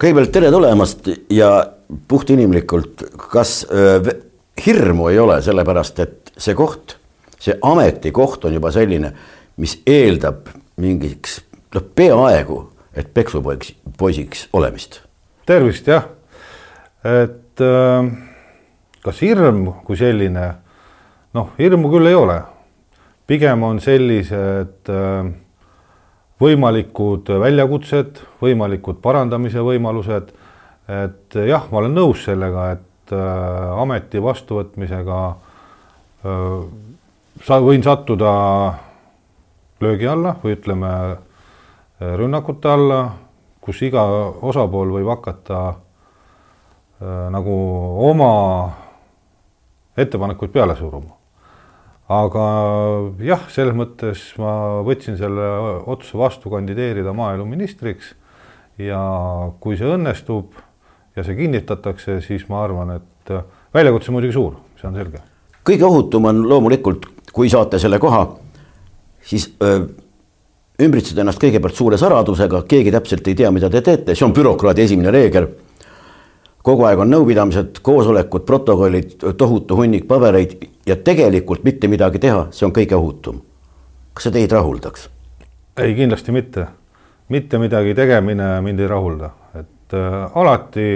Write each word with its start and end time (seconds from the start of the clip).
kõigepealt 0.00 0.32
tere 0.32 0.48
tulemast 0.52 1.08
ja 1.32 1.50
puhtinimlikult, 2.08 3.04
kas 3.30 3.66
öö, 3.70 4.14
hirmu 4.66 5.10
ei 5.10 5.18
ole, 5.18 5.40
sellepärast 5.44 6.00
et 6.04 6.32
see 6.40 6.56
koht, 6.56 6.96
see 7.40 7.56
ametikoht 7.62 8.44
on 8.48 8.56
juba 8.56 8.72
selline, 8.72 9.12
mis 9.60 9.76
eeldab 9.88 10.48
mingiks 10.80 11.40
noh, 11.74 11.84
peaaegu, 11.96 12.62
et 12.96 13.12
peksupoiks, 13.14 13.74
poisiks 13.98 14.48
olemist. 14.56 15.02
tervist, 15.46 15.86
jah. 15.88 16.08
et 17.04 17.60
äh, 17.60 18.10
kas 19.04 19.20
hirm 19.20 19.66
kui 19.84 20.00
selline, 20.00 20.48
noh, 21.36 21.52
hirmu 21.58 21.92
küll 21.92 22.08
ei 22.08 22.16
ole. 22.16 22.40
pigem 23.26 23.62
on 23.62 23.80
sellised 23.80 24.88
äh, 24.90 25.30
võimalikud 26.40 27.28
väljakutsed, 27.40 28.20
võimalikud 28.40 29.00
parandamise 29.02 29.62
võimalused. 29.64 30.32
et 30.90 31.36
jah, 31.46 31.66
ma 31.70 31.78
olen 31.78 31.92
nõus 31.94 32.24
sellega, 32.26 32.70
et 32.74 33.12
äh, 33.14 33.80
ameti 33.82 34.18
vastuvõtmisega 34.22 35.18
äh, 35.28 36.64
sa 37.46 37.60
võin 37.62 37.84
sattuda 37.86 38.32
löögi 39.80 40.08
alla 40.10 40.34
või 40.42 40.56
ütleme 40.56 40.90
äh, 40.90 42.16
rünnakute 42.18 42.72
alla, 42.72 43.00
kus 43.60 43.82
iga 43.86 44.02
osapool 44.42 44.96
võib 44.96 45.12
hakata 45.12 45.60
nagu 47.32 47.54
oma 48.10 48.32
ettepanekuid 49.96 50.52
peale 50.52 50.74
suruma 50.76 51.19
aga 52.10 52.46
jah, 53.22 53.44
selles 53.54 53.76
mõttes 53.78 54.24
ma 54.40 54.82
võtsin 54.86 55.18
selle 55.18 55.46
otsuse 55.86 56.18
vastu 56.18 56.50
kandideerida 56.50 57.14
maaeluministriks 57.14 58.14
ja 58.82 59.00
kui 59.62 59.78
see 59.78 59.86
õnnestub 59.94 60.58
ja 61.16 61.24
see 61.26 61.38
kinnitatakse, 61.38 62.18
siis 62.24 62.48
ma 62.50 62.64
arvan, 62.64 62.96
et 62.98 63.34
väljakutse 63.74 64.14
muidugi 64.14 64.34
suur, 64.34 64.58
see 64.80 64.88
on 64.90 64.98
selge. 64.98 65.22
kõige 65.66 65.86
ohutum 65.86 66.26
on 66.30 66.44
loomulikult, 66.48 67.06
kui 67.32 67.50
saate 67.52 67.78
selle 67.78 68.00
koha, 68.02 68.24
siis 69.22 69.50
öö, 69.62 69.84
ümbritsed 70.82 71.18
ennast 71.20 71.42
kõigepealt 71.42 71.76
suure 71.76 71.98
saladusega, 72.00 72.64
keegi 72.66 72.94
täpselt 72.94 73.28
ei 73.28 73.36
tea, 73.38 73.50
mida 73.54 73.70
te 73.70 73.84
teete, 73.86 74.16
see 74.16 74.26
on 74.26 74.34
bürokraadi 74.34 74.86
esimene 74.86 75.12
reegel 75.14 75.46
kogu 76.66 76.84
aeg 76.88 77.00
on 77.00 77.10
nõupidamised, 77.12 77.80
koosolekud, 77.84 78.44
protokollid, 78.48 79.14
tohutu 79.38 79.78
hunnik 79.78 80.06
pabereid 80.08 80.56
ja 80.86 80.96
tegelikult 80.96 81.64
mitte 81.64 81.88
midagi 81.88 82.20
teha, 82.22 82.48
see 82.54 82.66
on 82.68 82.74
kõige 82.76 82.96
ohutum. 82.98 83.40
kas 84.14 84.28
see 84.28 84.34
teid 84.34 84.52
rahuldaks? 84.52 85.08
ei, 85.80 85.94
kindlasti 85.94 86.32
mitte. 86.32 86.66
mitte 87.28 87.58
midagi 87.58 87.94
tegemine 87.94 88.60
mind 88.60 88.80
ei 88.80 88.88
rahulda, 88.88 89.30
et 89.54 89.94
äh, 89.94 90.36
alati 90.36 90.90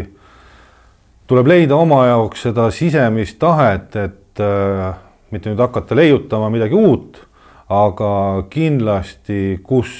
tuleb 1.27 1.47
leida 1.47 1.77
oma 1.77 2.05
jaoks 2.07 2.43
seda 2.49 2.71
sisemist 2.71 3.39
tahet, 3.39 3.97
et 3.97 4.41
äh, 4.41 4.95
mitte 5.31 5.51
nüüd 5.51 5.63
hakata 5.63 5.97
leiutama 5.97 6.51
midagi 6.53 6.77
uut, 6.77 7.23
aga 7.73 8.45
kindlasti, 8.51 9.61
kus 9.63 9.91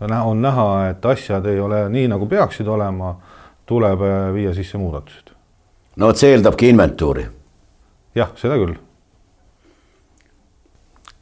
on 0.00 0.42
näha, 0.42 0.88
et 0.90 1.06
asjad 1.06 1.46
ei 1.46 1.60
ole 1.60 1.88
nii, 1.90 2.08
nagu 2.10 2.26
peaksid 2.30 2.66
olema 2.66 3.14
tuleb 3.68 4.02
äh, 4.02 4.18
viia 4.34 4.54
sisse 4.56 4.78
muudatused. 4.80 5.34
no 5.96 6.08
vot, 6.08 6.16
see 6.16 6.32
eeldabki 6.32 6.70
inventuuri. 6.72 7.26
jah, 8.16 8.32
seda 8.40 8.56
küll. 8.60 8.74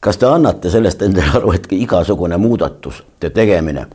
kas 0.01 0.21
te 0.23 0.29
annate 0.31 0.71
sellest 0.71 1.03
endale 1.03 1.41
aru, 1.41 1.53
et 1.57 1.67
igasugune 1.75 2.39
muudatuste 2.39 3.31
tegemine, 3.35 3.89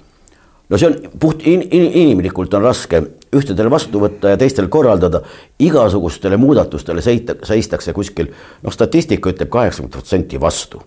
no 0.70 0.80
see 0.80 0.92
on 0.92 1.20
puht 1.20 1.46
in, 1.48 1.64
in, 1.72 1.88
inimlikult 2.04 2.54
on 2.60 2.68
raske 2.68 3.04
ühtedel 3.32 3.70
vastu 3.72 4.02
võtta 4.02 4.34
ja 4.34 4.40
teistel 4.40 4.68
korraldada, 4.68 5.22
igasugustele 5.64 6.36
muudatustele 6.38 7.04
seita, 7.04 7.38
seistakse 7.48 7.94
kuskil, 7.96 8.34
noh, 8.64 8.76
statistika 8.76 9.32
ütleb 9.32 9.52
kaheksakümmend 9.54 9.96
protsenti 9.96 10.42
vastu. 10.42 10.84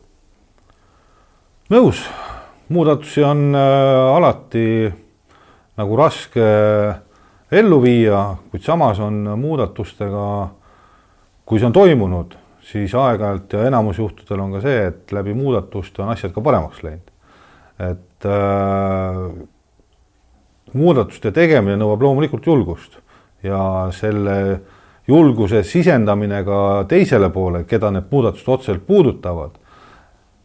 nõus, 1.73 2.05
muudatusi 2.69 3.25
on 3.25 3.57
äh, 3.57 4.17
alati 4.19 4.67
nagu 5.81 5.97
raske 5.97 6.45
ellu 7.55 7.81
viia, 7.83 8.21
kuid 8.51 8.65
samas 8.65 9.01
on 9.03 9.23
muudatustega, 9.39 10.27
kui 11.47 11.61
see 11.61 11.69
on 11.69 11.77
toimunud, 11.77 12.37
siis 12.65 12.95
aeg-ajalt 12.99 13.57
ja 13.57 13.67
enamus 13.69 13.99
juhtudel 14.01 14.43
on 14.45 14.55
ka 14.57 14.63
see, 14.65 14.87
et 14.91 15.13
läbi 15.13 15.35
muudatuste 15.37 16.03
on 16.03 16.13
asjad 16.15 16.33
ka 16.35 16.45
paremaks 16.45 16.83
läinud. 16.85 17.11
et 17.85 18.27
äh, 18.31 19.17
muudatuste 20.73 21.33
tegemine 21.35 21.77
nõuab 21.81 22.03
loomulikult 22.07 22.47
julgust 22.47 23.01
ja 23.43 23.89
selle 23.93 24.61
julguse 25.09 25.63
sisendamine 25.67 26.45
ka 26.47 26.59
teisele 26.89 27.29
poole, 27.35 27.65
keda 27.69 27.91
need 27.91 28.07
muudatused 28.11 28.49
otseselt 28.49 28.87
puudutavad, 28.87 29.59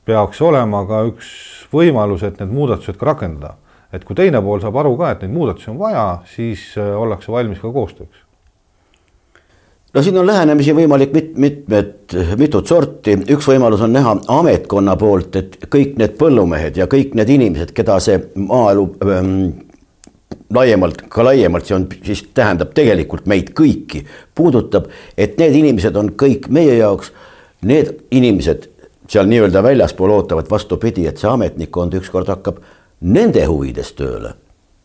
peaks 0.05 0.41
olema 0.41 0.83
ka 0.89 1.03
üks 1.07 1.29
võimalus, 1.73 2.25
et 2.25 2.41
need 2.41 2.51
muudatused 2.51 2.97
ka 2.97 3.13
rakendada 3.13 3.55
et 3.93 4.05
kui 4.05 4.17
teine 4.17 4.41
pool 4.45 4.61
saab 4.61 4.79
aru 4.81 4.95
ka, 4.99 5.13
et 5.13 5.23
neid 5.25 5.35
muudatusi 5.35 5.71
on 5.73 5.79
vaja, 5.79 6.07
siis 6.29 6.71
äh, 6.77 6.89
ollakse 6.97 7.31
valmis 7.33 7.61
ka 7.61 7.71
koostööks. 7.73 8.25
no 9.93 10.03
siin 10.05 10.17
on 10.21 10.27
lähenemisi 10.27 10.75
võimalik 10.77 11.13
mit-, 11.13 11.37
mitmed, 11.37 12.17
mitut 12.37 12.67
sorti, 12.67 13.17
üks 13.33 13.47
võimalus 13.49 13.81
on 13.85 13.93
näha 13.93 14.17
ametkonna 14.39 14.95
poolt, 14.99 15.35
et 15.35 15.57
kõik 15.73 15.97
need 16.01 16.19
põllumehed 16.19 16.77
ja 16.77 16.89
kõik 16.91 17.17
need 17.17 17.33
inimesed, 17.37 17.73
keda 17.77 17.97
see 18.03 18.21
maaelu 18.35 18.85
ähm, 19.05 19.33
laiemalt, 20.53 21.03
ka 21.09 21.25
laiemalt, 21.25 21.65
see 21.65 21.77
on, 21.77 21.87
siis 22.05 22.23
tähendab 22.33 22.73
tegelikult 22.77 23.25
meid 23.29 23.53
kõiki, 23.57 24.05
puudutab, 24.35 24.89
et 25.17 25.37
need 25.41 25.57
inimesed 25.63 25.97
on 25.97 26.13
kõik 26.17 26.49
meie 26.53 26.77
jaoks, 26.79 27.13
need 27.65 27.95
inimesed 28.15 28.69
seal 29.09 29.29
nii-öelda 29.29 29.63
väljaspool 29.65 30.13
ootavad 30.13 30.49
vastupidi, 30.51 31.07
et 31.09 31.17
see 31.17 31.29
ametnikkond 31.29 31.97
ükskord 31.97 32.29
hakkab 32.29 32.61
nende 33.01 33.45
huvides 33.47 33.93
tööle. 33.93 34.33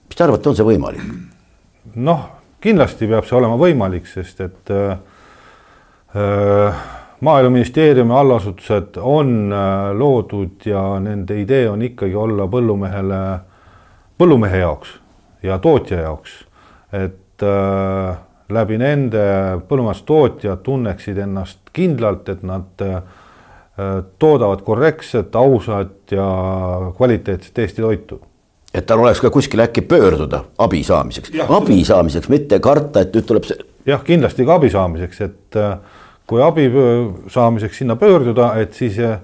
mis 0.09 0.17
te 0.17 0.25
arvate, 0.25 0.49
on 0.49 0.57
see 0.57 0.67
võimalik? 0.67 1.07
noh, 1.95 2.27
kindlasti 2.61 3.09
peab 3.11 3.27
see 3.29 3.39
olema 3.39 3.57
võimalik, 3.61 4.07
sest 4.07 4.41
et 4.41 4.71
äh, 4.71 4.99
äh 6.15 6.85
maaeluministeeriumi 7.25 8.13
allasutused 8.13 8.99
on 9.01 9.53
äh, 9.53 9.97
loodud 9.97 10.67
ja 10.67 10.83
nende 11.01 11.39
idee 11.41 11.69
on 11.71 11.83
ikkagi 11.83 12.15
olla 12.15 12.45
põllumehele, 12.51 13.21
põllumehe 14.19 14.61
jaoks 14.61 14.91
ja 15.43 15.59
tootja 15.59 16.03
jaoks, 16.05 16.35
et 16.93 17.43
äh, 17.43 18.17
läbi 18.53 18.79
nende 18.81 19.25
põllumajandustootjad 19.69 20.65
tunneksid 20.67 21.19
ennast 21.25 21.73
kindlalt, 21.73 22.29
et 22.29 22.43
nad 22.45 22.85
äh, 22.85 23.01
toodavad 24.19 24.63
korrektset, 24.63 25.35
ausat 25.37 26.13
ja 26.13 26.27
kvaliteetset 26.97 27.59
Eesti 27.59 27.83
toitu. 27.83 28.21
et 28.75 28.87
tal 28.87 28.99
oleks 28.99 29.21
ka 29.21 29.31
kuskil 29.31 29.61
äkki 29.61 29.83
pöörduda 29.87 30.45
abi 30.59 30.83
saamiseks, 30.85 31.31
abi 31.49 31.85
saamiseks, 31.85 32.29
mitte 32.29 32.59
karta, 32.61 33.01
et 33.01 33.15
nüüd 33.15 33.27
tuleb 33.27 33.45
see. 33.47 33.59
jah, 33.87 34.03
kindlasti 34.05 34.47
ka 34.47 34.55
abi 34.55 34.71
saamiseks, 34.71 35.21
et 35.21 35.59
äh, 35.59 35.77
kui 36.27 36.43
abi 36.43 36.71
saamiseks 37.31 37.79
sinna 37.79 37.97
pöörduda, 37.97 38.55
et 38.63 38.75
siis 38.75 38.99
äh, 38.99 39.19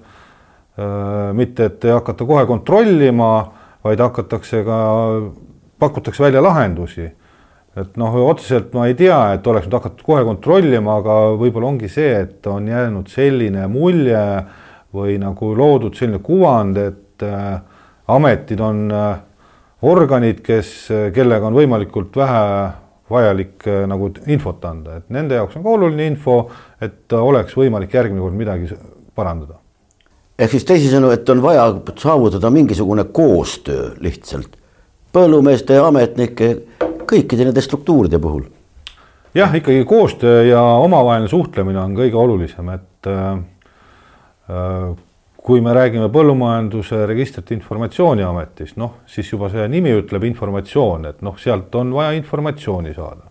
mitte, 1.33 1.71
et 1.71 1.85
ei 1.85 1.95
hakata 1.95 2.27
kohe 2.27 2.47
kontrollima, 2.47 3.33
vaid 3.85 4.03
hakatakse 4.03 4.65
ka, 4.65 4.79
pakutakse 5.79 6.23
välja 6.23 6.43
lahendusi 6.43 7.11
et 7.81 7.97
noh, 8.01 8.17
otseselt 8.29 8.75
ma 8.77 8.87
ei 8.91 8.97
tea, 8.99 9.19
et 9.37 9.47
oleks 9.47 9.69
nüüd 9.69 9.77
hakatud 9.79 10.05
kohe 10.07 10.25
kontrollima, 10.27 10.99
aga 11.01 11.17
võib-olla 11.41 11.71
ongi 11.73 11.91
see, 11.93 12.13
et 12.27 12.47
on 12.51 12.69
jäänud 12.69 13.11
selline 13.13 13.67
mulje 13.71 14.25
või 14.97 15.17
nagu 15.23 15.53
loodud 15.57 15.97
selline 15.99 16.21
kuvand, 16.25 16.79
et 16.81 17.25
äh, 17.27 17.57
ametid 18.11 18.63
on 18.65 18.85
äh, 18.95 19.09
organid, 19.87 20.43
kes, 20.45 20.73
kellega 21.15 21.49
on 21.49 21.59
võimalikult 21.59 22.17
vähe 22.21 22.45
vajalik 23.11 23.67
äh, 23.69 23.83
nagu 23.91 24.13
infot 24.31 24.65
anda, 24.69 25.01
et 25.01 25.11
nende 25.15 25.39
jaoks 25.39 25.59
on 25.59 25.67
ka 25.67 25.75
oluline 25.77 26.11
info, 26.13 26.43
et 26.83 27.13
oleks 27.17 27.57
võimalik 27.59 27.95
järgmine 27.95 28.23
kord 28.23 28.39
midagi 28.39 28.71
parandada. 29.15 29.59
ehk 30.39 30.57
siis 30.57 30.65
teisisõnu, 30.65 31.11
et 31.15 31.29
on 31.29 31.43
vaja 31.43 31.67
saavutada 32.01 32.51
mingisugune 32.51 33.05
koostöö 33.13 33.93
lihtsalt 34.01 34.57
põllumeeste 35.13 35.75
ja 35.75 35.87
ametnike 35.91 36.55
kõikide 37.11 37.49
nende 37.49 37.63
struktuuride 37.65 38.19
puhul? 38.23 38.47
jah, 39.35 39.53
ikkagi 39.55 39.85
koostöö 39.85 40.43
ja 40.49 40.63
omavaheline 40.83 41.29
suhtlemine 41.31 41.79
on 41.79 41.95
kõige 41.99 42.19
olulisem, 42.19 42.75
et 42.75 43.11
äh, 43.11 43.39
äh 44.51 44.99
kui 45.41 45.61
me 45.65 45.73
räägime 45.73 46.11
Põllumajanduse 46.13 47.07
Registrite 47.09 47.55
Informatsiooniametist, 47.57 48.77
noh, 48.81 49.01
siis 49.09 49.31
juba 49.33 49.49
see 49.53 49.65
nimi 49.73 49.93
ütleb 49.97 50.27
informatsioon, 50.29 51.07
et 51.09 51.23
noh, 51.25 51.39
sealt 51.41 51.75
on 51.81 51.95
vaja 51.97 52.13
informatsiooni 52.19 52.95
saada. 52.95 53.27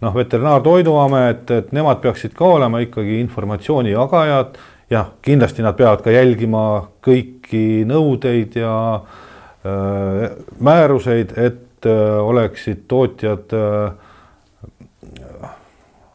noh, 0.00 0.14
Veterinaar- 0.14 0.62
Toiduamet, 0.62 1.50
et 1.50 1.72
nemad 1.72 2.00
peaksid 2.02 2.34
ka 2.36 2.44
olema 2.44 2.80
ikkagi 2.82 3.20
informatsiooni 3.20 3.94
jagajad, 3.94 4.58
jah, 4.90 5.06
kindlasti 5.22 5.62
nad 5.62 5.76
peavad 5.78 6.02
ka 6.02 6.10
jälgima 6.10 6.64
kõiki 7.00 7.86
nõudeid 7.88 8.58
ja 8.58 8.74
äh, 8.98 10.34
määruseid, 10.60 11.38
et 11.38 11.63
et 11.84 12.20
oleksid 12.24 12.84
tootjad 12.88 13.52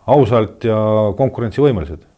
ausalt 0.10 0.66
ja 0.66 0.80
konkurentsivõimelised 1.18 2.10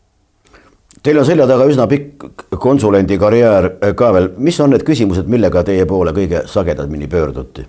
Teil 1.02 1.18
on 1.18 1.26
selja 1.26 1.48
taga 1.50 1.66
üsna 1.66 1.88
pikk 1.90 2.44
konsulendi 2.62 3.16
karjäär 3.18 3.68
ka 3.98 4.12
veel, 4.14 4.28
mis 4.38 4.60
on 4.62 4.70
need 4.70 4.84
küsimused, 4.86 5.26
millega 5.32 5.64
teie 5.66 5.88
poole 5.90 6.14
kõige 6.14 6.44
sagedamini 6.50 7.10
pöörduti? 7.10 7.66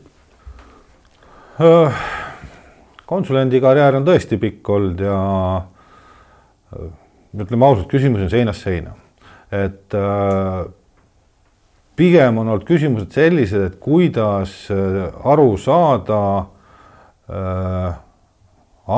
konsulendi 3.06 3.60
karjäär 3.60 3.96
on 3.96 4.04
tõesti 4.04 4.36
pikk 4.40 4.68
olnud 4.72 5.00
ja 5.04 5.16
ütleme 7.40 7.66
ausalt, 7.68 7.88
küsimus 7.88 8.24
on 8.24 8.30
seinast 8.32 8.64
seina. 8.66 8.94
et 9.52 9.94
pigem 12.02 12.42
on 12.42 12.50
olnud 12.50 12.66
küsimused 12.66 13.14
sellised, 13.14 13.70
et 13.70 13.80
kuidas 13.82 14.66
aru 14.68 15.54
saada 15.62 16.20
äh, 17.30 17.98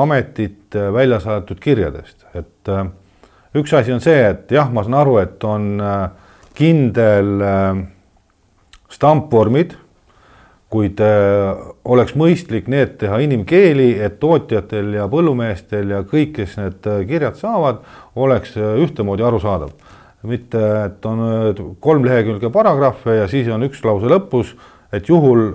ametite 0.03 0.89
välja 0.93 1.21
saadetud 1.21 1.61
kirjadest, 1.61 2.25
et 2.33 2.73
äh, 2.73 2.87
üks 3.55 3.73
asi 3.75 3.93
on 3.95 4.03
see, 4.03 4.19
et 4.31 4.51
jah, 4.51 4.69
ma 4.73 4.83
saan 4.83 4.99
aru, 4.99 5.17
et 5.21 5.43
on 5.47 5.73
äh, 5.79 6.05
kindel 6.57 7.33
äh, 7.45 7.81
stampvormid, 8.91 9.75
kuid 10.71 10.99
äh, 11.03 11.61
oleks 11.87 12.15
mõistlik 12.19 12.67
need 12.71 12.97
teha 12.99 13.21
inimkeeli, 13.23 13.93
et 14.03 14.19
tootjatel 14.19 14.95
ja 14.97 15.07
põllumeestel 15.11 15.93
ja 15.95 16.01
kõik, 16.07 16.35
kes 16.41 16.57
need 16.59 16.89
kirjad 17.07 17.39
saavad, 17.39 17.83
oleks 18.19 18.57
ühtemoodi 18.57 19.23
arusaadav. 19.23 19.71
Mitte, 20.29 20.61
et 20.85 21.05
on 21.05 21.23
kolm 21.79 22.05
lehekülge 22.05 22.51
paragrahve 22.53 23.19
ja 23.21 23.27
siis 23.31 23.49
on 23.53 23.65
üks 23.67 23.83
lause 23.85 24.09
lõpus, 24.11 24.53
et 24.93 25.09
juhul, 25.09 25.51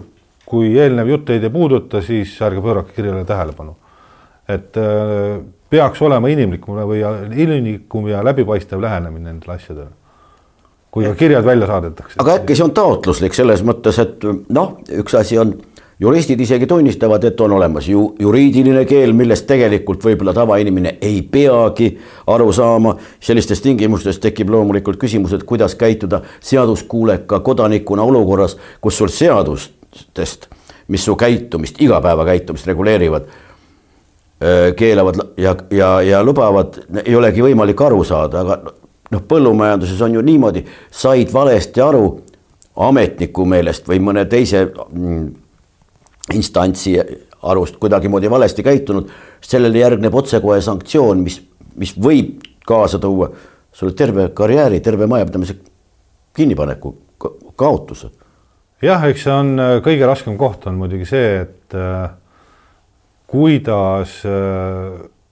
kui 0.50 0.74
eelnev 0.78 1.12
jutt 1.12 1.28
teid 1.30 1.44
ei 1.46 1.52
puuduta, 1.54 2.02
siis 2.02 2.34
ärge 2.42 2.62
pöörake 2.64 2.96
kirjale 2.96 3.24
tähelepanu. 3.24 3.76
et 4.50 4.76
peaks 5.70 6.02
olema 6.02 6.28
inimlikum 6.30 6.80
või 6.88 7.00
inimlikum 7.38 8.08
ja 8.10 8.24
läbipaistev 8.26 8.82
lähenemine 8.82 9.30
nendele 9.30 9.54
asjadele. 9.54 9.90
kui 10.90 11.04
ka 11.06 11.14
kirjad 11.14 11.44
välja 11.44 11.66
saadetakse. 11.66 12.18
aga 12.18 12.34
äkki 12.40 12.56
see 12.56 12.64
on 12.64 12.72
taotluslik 12.74 13.34
selles 13.34 13.62
mõttes, 13.62 13.98
et 14.02 14.26
noh, 14.48 14.72
üks 14.90 15.14
asi 15.14 15.38
on, 15.38 15.54
juristid 16.00 16.40
isegi 16.40 16.66
tunnistavad, 16.66 17.24
et 17.24 17.40
on 17.40 17.52
olemas 17.52 17.88
ju 17.88 18.14
juriidiline 18.18 18.84
keel, 18.88 19.12
millest 19.12 19.46
tegelikult 19.46 20.04
võib-olla 20.04 20.34
tavainimene 20.36 20.96
ei 21.00 21.22
peagi 21.22 21.90
aru 22.26 22.52
saama. 22.52 22.96
sellistes 23.20 23.60
tingimustes 23.60 24.18
tekib 24.18 24.50
loomulikult 24.50 24.96
küsimus, 24.96 25.32
et 25.32 25.44
kuidas 25.44 25.74
käituda 25.74 26.22
seaduskuuleka 26.40 27.40
kodanikuna 27.40 28.02
olukorras, 28.02 28.56
kus 28.80 28.98
sul 28.98 29.08
seadustest, 29.08 30.48
mis 30.88 31.04
su 31.04 31.16
käitumist, 31.16 31.82
igapäevakäitumist 31.82 32.66
reguleerivad 32.66 33.28
Äh, 34.44 34.74
keelavad 34.76 35.14
ja, 35.36 35.56
ja, 35.70 36.02
ja 36.02 36.22
lubavad, 36.24 36.78
ei 37.04 37.12
olegi 37.16 37.42
võimalik 37.44 37.80
aru 37.84 37.98
saada, 38.08 38.40
aga 38.40 38.54
noh, 39.12 39.22
põllumajanduses 39.28 40.00
on 40.00 40.14
ju 40.16 40.22
niimoodi, 40.24 40.62
said 40.88 41.28
valesti 41.34 41.82
aru 41.84 42.06
ametniku 42.88 43.44
meelest 43.44 43.84
või 43.90 43.98
mõne 44.00 44.24
teise 44.32 44.62
mm, 44.64 45.26
instantsi 46.34 46.96
arust 47.42 47.78
kuidagimoodi 47.80 48.30
valesti 48.30 48.62
käitunud, 48.62 49.08
sellele 49.40 49.80
järgneb 49.80 50.14
otsekohe 50.14 50.60
sanktsioon, 50.64 51.22
mis, 51.24 51.40
mis 51.80 51.94
võib 51.96 52.44
kaasa 52.66 53.00
tuua 53.00 53.30
sulle 53.72 53.94
terve 53.96 54.28
karjääri, 54.34 54.80
terve 54.80 55.06
majapidamise 55.06 55.56
kinnipaneku, 56.36 56.94
kaotuse. 57.56 58.10
jah, 58.82 59.04
eks 59.08 59.26
see 59.26 59.34
on 59.34 59.52
äh, 59.60 59.76
kõige 59.84 60.08
raskem 60.08 60.38
koht 60.40 60.66
on 60.66 60.78
muidugi 60.80 61.08
see, 61.08 61.44
et 61.44 61.76
äh, 61.76 62.10
kuidas 63.30 64.20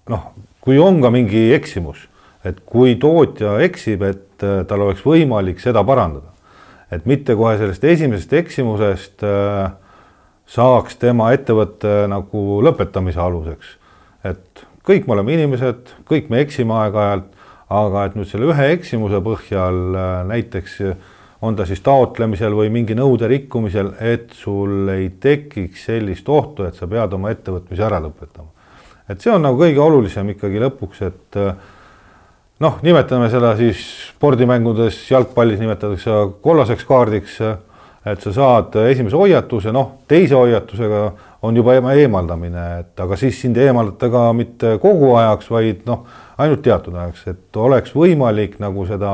noh, 0.08 0.30
kui 0.64 0.78
on 0.80 1.00
ka 1.02 1.10
mingi 1.14 1.48
eksimus, 1.56 2.06
et 2.46 2.60
kui 2.66 2.96
tootja 3.00 3.58
eksib, 3.64 4.04
et 4.04 4.44
äh, 4.44 4.62
tal 4.68 4.84
oleks 4.86 5.04
võimalik 5.06 5.62
seda 5.62 5.84
parandada. 5.86 6.34
et 6.90 7.04
mitte 7.04 7.34
kohe 7.36 7.58
sellest 7.60 7.82
esimesest 7.84 8.32
eksimusest 8.32 9.24
äh, 9.24 9.72
saaks 10.48 10.96
tema 10.96 11.32
ettevõtte 11.36 12.06
nagu 12.10 12.62
lõpetamise 12.64 13.20
aluseks. 13.20 13.76
et 14.24 14.64
kõik 14.88 15.06
me 15.06 15.18
oleme 15.18 15.36
inimesed, 15.36 15.92
kõik 16.08 16.30
me 16.32 16.40
eksime 16.40 16.74
aeg-ajalt, 16.74 17.28
aga 17.68 18.04
et 18.08 18.16
nüüd 18.16 18.28
selle 18.30 18.48
ühe 18.48 18.72
eksimuse 18.72 19.20
põhjal 19.24 19.80
äh, 19.94 20.10
näiteks 20.32 20.80
on 21.42 21.56
ta 21.56 21.66
siis 21.68 21.80
taotlemisel 21.84 22.54
või 22.56 22.70
mingi 22.74 22.96
nõude 22.98 23.28
rikkumisel, 23.30 23.92
et 24.00 24.32
sul 24.34 24.88
ei 24.90 25.10
tekiks 25.20 25.84
sellist 25.86 26.28
ohtu, 26.28 26.64
et 26.66 26.74
sa 26.74 26.88
pead 26.90 27.12
oma 27.14 27.30
ettevõtmise 27.30 27.84
ära 27.86 28.00
lõpetama. 28.02 28.48
et 29.08 29.20
see 29.20 29.32
on 29.32 29.42
nagu 29.42 29.60
kõige 29.60 29.80
olulisem 29.80 30.34
ikkagi 30.34 30.58
lõpuks, 30.64 31.02
et 31.06 31.38
noh, 32.60 32.80
nimetame 32.82 33.30
seda 33.30 33.54
siis 33.56 33.80
spordimängudes, 34.10 34.98
jalgpallis 35.10 35.60
nimetatakse 35.62 36.16
kollaseks 36.42 36.84
kaardiks, 36.88 37.38
et 38.12 38.22
sa 38.24 38.32
saad 38.32 38.76
esimese 38.88 39.16
hoiatuse, 39.16 39.72
noh, 39.74 39.90
teise 40.08 40.36
hoiatusega 40.38 41.02
on 41.42 41.56
juba 41.56 41.76
eemaldamine, 41.78 42.64
et 42.80 43.00
aga 43.00 43.16
siis 43.16 43.40
sind 43.40 43.58
ei 43.58 43.68
eemaldata 43.70 44.10
ka 44.10 44.24
mitte 44.36 44.74
kogu 44.82 45.12
ajaks, 45.18 45.50
vaid 45.50 45.84
noh, 45.88 46.04
ainult 46.38 46.62
teatud 46.64 46.96
ajaks, 46.98 47.26
et 47.32 47.60
oleks 47.62 47.94
võimalik 47.94 48.58
nagu 48.62 48.86
seda 48.88 49.12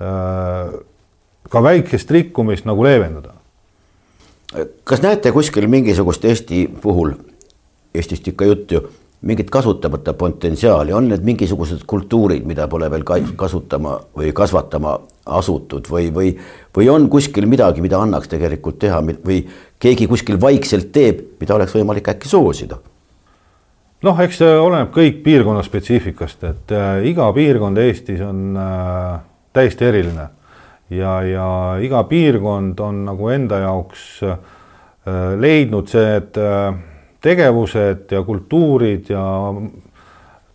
äh, 0.00 0.76
ka 1.50 1.62
väikest 1.62 2.10
rikkumist 2.10 2.68
nagu 2.68 2.84
leevendada. 2.84 3.34
kas 4.84 5.02
näete 5.02 5.32
kuskil 5.32 5.66
mingisugust 5.68 6.24
Eesti 6.24 6.66
puhul, 6.82 7.12
Eestist 7.94 8.28
ikka 8.28 8.44
juttu 8.44 8.74
ju, 8.74 8.88
mingit 9.22 9.50
kasutamata 9.50 10.12
potentsiaali, 10.14 10.92
on 10.92 11.08
need 11.08 11.24
mingisugused 11.24 11.86
kultuurid, 11.88 12.44
mida 12.46 12.68
pole 12.68 12.90
veel 12.92 13.04
kasutama 13.36 13.96
või 14.16 14.32
kasvatama 14.36 14.98
asutud 15.38 15.88
või, 15.90 16.10
või, 16.14 16.34
või 16.76 16.90
on 16.92 17.08
kuskil 17.10 17.48
midagi, 17.50 17.82
mida 17.82 17.98
annaks 18.02 18.28
tegelikult 18.30 18.78
teha 18.82 19.00
või 19.00 19.40
keegi 19.82 20.06
kuskil 20.10 20.40
vaikselt 20.40 20.92
teeb, 20.92 21.24
mida 21.40 21.56
oleks 21.56 21.74
võimalik 21.74 22.12
äkki 22.14 22.30
soosida? 22.30 22.78
noh, 24.06 24.18
eks 24.22 24.38
see 24.38 24.58
oleneb 24.60 24.92
kõik 24.94 25.22
piirkonna 25.24 25.64
spetsiifikast, 25.66 26.44
et 26.46 26.72
äh, 26.76 27.06
iga 27.10 27.26
piirkond 27.34 27.80
Eestis 27.80 28.20
on 28.22 28.52
äh, 28.60 29.16
täiesti 29.56 29.88
eriline 29.88 30.28
ja, 30.90 31.14
ja 31.26 31.48
iga 31.82 32.04
piirkond 32.06 32.80
on 32.80 33.04
nagu 33.08 33.32
enda 33.32 33.58
jaoks 33.64 34.04
äh, 34.22 34.36
leidnud 35.40 35.90
need 35.96 36.38
äh, 36.38 36.76
tegevused 37.26 38.12
ja 38.14 38.22
kultuurid 38.26 39.10
ja 39.10 39.24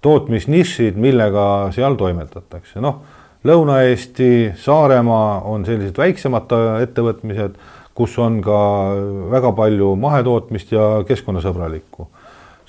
tootmisnišid, 0.02 0.98
millega 0.98 1.44
seal 1.76 1.98
toimetatakse, 2.00 2.80
noh, 2.82 3.02
Lõuna-Eesti, 3.42 4.54
Saaremaa 4.62 5.40
on 5.50 5.64
sellised 5.66 5.98
väiksemad 5.98 6.52
ettevõtmised, 6.84 7.56
kus 7.98 8.14
on 8.22 8.38
ka 8.46 8.58
väga 9.32 9.50
palju 9.58 9.96
mahetootmist 9.98 10.76
ja 10.76 10.90
keskkonnasõbralikku. 11.08 12.08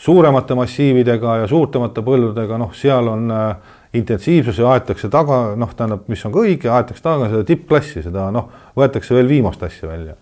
suuremate 0.03 0.55
massiividega 0.59 1.37
ja 1.43 1.47
suurtemate 1.47 2.03
põldudega, 2.03 2.57
noh, 2.59 2.73
seal 2.75 3.07
on 3.09 3.31
äh, 3.31 3.57
intensiivsuse 3.95 4.65
aetakse 4.67 5.09
taga, 5.09 5.53
noh, 5.57 5.75
tähendab, 5.77 6.09
mis 6.09 6.25
on 6.27 6.33
ka 6.33 6.41
õige, 6.43 6.71
aetakse 6.73 7.05
taga 7.05 7.29
seda 7.31 7.45
tippklassi, 7.47 8.03
seda 8.03 8.31
noh, 8.35 8.49
võetakse 8.77 9.15
veel 9.15 9.29
viimast 9.29 9.63
asja 9.63 9.89
välja. 9.89 10.17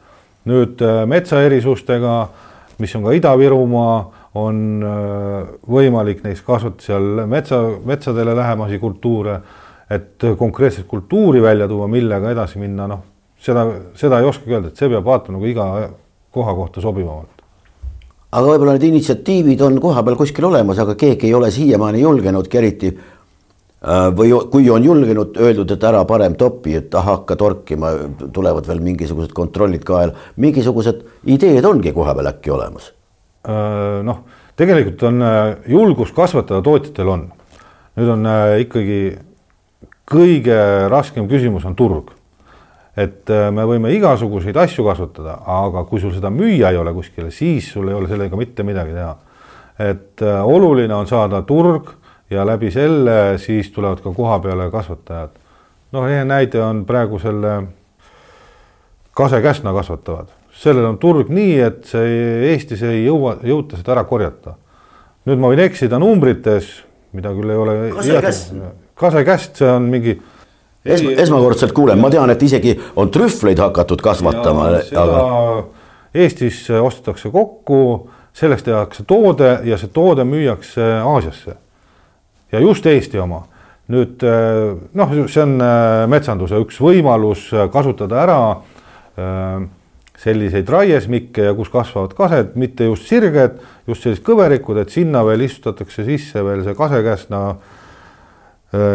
nüüd 0.45 0.83
äh, 0.83 1.07
metsaerisustega, 1.07 2.29
mis 2.81 2.95
on 2.97 3.05
ka 3.07 3.15
Ida-Virumaa, 3.17 3.97
on 4.41 4.59
äh, 4.87 5.51
võimalik 5.71 6.23
neist 6.25 6.45
kasvatada 6.47 6.87
seal 6.87 7.25
metsa, 7.31 7.61
metsadele 7.87 8.37
lähemasi 8.39 8.79
kultuure, 8.83 9.41
et 9.91 10.23
konkreetset 10.39 10.87
kultuuri 10.87 11.43
välja 11.43 11.67
tuua, 11.69 11.89
millega 11.91 12.31
edasi 12.31 12.61
minna, 12.63 12.87
noh, 12.91 13.03
seda, 13.43 13.67
seda 13.99 14.21
ei 14.21 14.29
oskagi 14.31 14.55
öelda, 14.55 14.71
et 14.71 14.79
see 14.79 14.91
peab 14.93 15.07
vaatama 15.07 15.39
nagu 15.39 15.51
iga 15.51 15.67
koha 16.31 16.55
kohta 16.55 16.83
sobivamalt. 16.85 17.41
Aga 18.31 18.47
võib-olla 18.47 18.77
need 18.77 18.87
initsiatiivid 18.93 19.63
on 19.67 19.81
kohapeal 19.83 20.15
kuskil 20.21 20.47
olemas, 20.47 20.79
aga 20.79 20.95
keegi 20.95 21.27
ei 21.27 21.35
ole 21.35 21.49
siiamaani 21.51 22.05
julgenudki 22.05 22.61
eriti 22.61 22.91
või 23.81 24.33
kui 24.53 24.69
on 24.71 24.85
julgenud 24.85 25.39
öeldud, 25.41 25.71
et 25.73 25.85
ära 25.89 26.03
parem 26.05 26.35
topi, 26.37 26.75
et 26.77 26.95
ah 26.95 27.07
hakka 27.15 27.37
torkima, 27.41 27.93
tulevad 28.33 28.67
veel 28.69 28.83
mingisugused 28.85 29.33
kontrollid 29.33 29.85
kaela, 29.89 30.13
mingisugused 30.37 31.01
ideed 31.33 31.65
ongi 31.65 31.95
kohapeal 31.97 32.29
äkki 32.29 32.53
olemas? 32.53 32.91
Äh, 33.49 34.03
noh, 34.05 34.21
tegelikult 34.61 35.03
on 35.09 35.25
äh, 35.25 35.41
julgust 35.73 36.15
kasvatada 36.17 36.61
tootjatel 36.63 37.09
on. 37.09 37.29
nüüd 37.97 38.09
on 38.13 38.29
ikkagi 38.63 38.99
kõige 40.09 40.59
raskem 40.89 41.27
küsimus 41.29 41.65
on 41.67 41.75
turg. 41.77 42.13
et 42.97 43.29
me 43.29 43.65
võime 43.65 43.93
igasuguseid 43.95 44.57
asju 44.57 44.85
kasutada, 44.85 45.39
aga 45.47 45.85
kui 45.89 46.01
sul 46.01 46.13
seda 46.13 46.29
müüa 46.31 46.73
ei 46.73 46.77
ole 46.77 46.93
kuskile, 46.93 47.31
siis 47.31 47.71
sul 47.73 47.89
ei 47.89 47.95
ole 47.95 48.09
sellega 48.09 48.37
mitte 48.37 48.63
midagi 48.63 48.93
teha. 48.93 49.17
et 49.79 50.23
oluline 50.23 50.95
on 50.95 51.07
saada 51.07 51.43
turg 51.43 52.00
ja 52.31 52.47
läbi 52.47 52.71
selle 52.71 53.39
siis 53.39 53.71
tulevad 53.71 54.01
ka 54.01 54.13
koha 54.15 54.39
peale 54.39 54.71
kasvatajad. 54.71 55.31
noh, 55.93 56.07
ehe 56.07 56.25
näide 56.25 56.63
on 56.63 56.85
praegu 56.87 57.19
selle 57.19 57.63
kasekäsna 59.17 59.73
kasvatavad, 59.73 60.27
sellel 60.53 60.85
on 60.85 60.99
turg 60.99 61.29
nii, 61.29 61.57
et 61.61 61.85
see 61.91 62.53
Eestis 62.53 62.83
ei 62.87 63.05
jõua, 63.05 63.37
jõuta 63.45 63.79
seda 63.81 63.97
ära 63.97 64.05
korjata. 64.05 64.55
nüüd 65.27 65.41
ma 65.41 65.51
võin 65.53 65.65
eksida 65.67 65.99
numbrites, 65.99 66.71
mida 67.13 67.33
küll 67.35 67.51
ei 67.51 67.57
ole. 67.57 67.75
kasekäst. 67.97 68.55
kasekäst, 68.95 69.57
see 69.57 69.71
on 69.71 69.91
mingi. 69.91 70.21
Es, 70.85 71.03
esmakordselt 71.03 71.75
kuulen, 71.77 71.99
ma 72.01 72.09
tean, 72.09 72.31
et 72.33 72.43
isegi 72.43 72.73
on 72.97 73.11
trühvleid 73.13 73.59
hakatud 73.61 74.01
kasvatama, 74.01 74.71
aga. 74.97 75.19
Eestis 76.15 76.65
ostetakse 76.75 77.29
kokku, 77.31 78.09
sellest 78.33 78.65
tehakse 78.65 79.05
toode 79.07 79.59
ja 79.69 79.77
see 79.79 79.91
toode 79.93 80.25
müüakse 80.25 80.87
Aasiasse. 81.05 81.55
Ja 82.53 82.61
just 82.61 82.87
Eesti 82.87 83.19
oma 83.19 83.45
nüüd 83.91 84.23
noh, 84.95 85.13
see 85.27 85.43
on 85.43 85.57
metsanduse 86.11 86.61
üks 86.63 86.79
võimalus 86.83 87.49
kasutada 87.75 88.21
ära 88.23 88.41
selliseid 90.21 90.69
raiesmikke 90.69 91.49
ja 91.49 91.55
kus 91.57 91.71
kasvavad 91.73 92.13
kased, 92.17 92.53
mitte 92.61 92.87
just 92.91 93.09
sirged, 93.09 93.61
just 93.89 94.05
sellised 94.05 94.25
kõverikud, 94.27 94.79
et 94.83 94.93
sinna 94.93 95.23
veel 95.27 95.47
istutatakse 95.47 96.05
sisse 96.07 96.43
veel 96.45 96.65
see 96.67 96.77
kasekäsna 96.77 97.41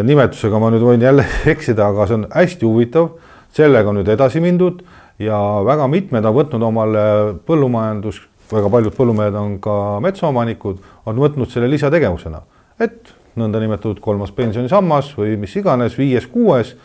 nimetusega 0.05 0.61
ma 0.61 0.69
nüüd 0.71 0.85
võin 0.85 1.03
jälle 1.03 1.25
eksida, 1.53 1.89
aga 1.89 2.05
see 2.07 2.19
on 2.21 2.29
hästi 2.33 2.69
huvitav. 2.69 3.09
sellega 3.55 3.89
on 3.89 4.01
nüüd 4.01 4.09
edasi 4.11 4.41
mindud 4.43 4.81
ja 5.19 5.37
väga 5.65 5.87
mitmed 5.87 6.25
on 6.27 6.35
võtnud 6.35 6.63
omale 6.67 7.03
põllumajandus, 7.47 8.21
väga 8.51 8.69
paljud 8.69 8.95
põllumehed 8.95 9.35
on 9.39 9.59
ka 9.63 9.75
metsaomanikud, 10.03 10.81
on 11.05 11.21
võtnud 11.23 11.49
selle 11.49 11.69
lisategevusena, 11.71 12.41
et 12.79 13.14
nõndanimetatud 13.35 13.99
kolmas 14.03 14.31
pensionisammas 14.35 15.11
või 15.17 15.35
mis 15.39 15.55
iganes, 15.59 15.97
viies, 15.99 16.27
kuues 16.31 16.75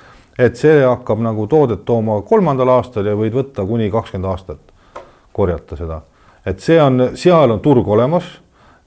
et 0.41 0.57
see 0.57 0.81
hakkab 0.85 1.21
nagu 1.25 1.47
toodet 1.51 1.85
tooma 1.89 2.21
kolmandal 2.27 2.77
aastal 2.77 3.09
ja 3.09 3.17
võid 3.19 3.35
võtta 3.37 3.65
kuni 3.69 3.91
kakskümmend 3.93 4.31
aastat 4.31 5.03
korjata 5.37 5.77
seda. 5.79 6.01
et 6.47 6.61
see 6.61 6.81
on, 6.81 7.11
seal 7.15 7.51
on 7.51 7.61
turg 7.61 7.89
olemas 7.89 8.29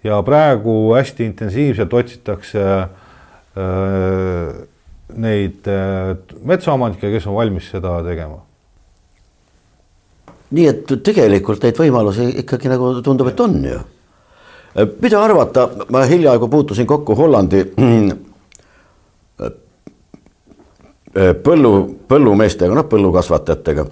ja 0.04 0.22
praegu 0.26 0.94
hästi 0.96 1.26
intensiivselt 1.30 1.94
otsitakse 1.94 2.64
äh, 2.64 2.90
neid 5.14 5.70
äh, 5.70 6.16
metsaomanikke, 6.42 7.12
kes 7.14 7.28
on 7.30 7.38
valmis 7.38 7.70
seda 7.72 8.00
tegema. 8.06 8.42
nii 10.54 10.68
et 10.70 10.96
tegelikult 11.06 11.64
neid 11.64 11.78
võimalusi 11.80 12.30
ikkagi 12.44 12.70
nagu 12.70 12.96
tundub, 13.06 13.30
et 13.30 13.40
on 13.46 13.60
ju. 13.66 13.80
Mida 15.02 15.24
arvata, 15.24 15.70
ma 15.90 16.06
hiljaaegu 16.10 16.48
puutusin 16.48 16.88
kokku 16.88 17.16
Hollandi 17.16 17.66
Äh, 21.14 21.36
põllu, 21.46 22.00
põllumeestega, 22.10 22.74
noh, 22.74 22.88
põllukasvatajatega. 22.90 23.86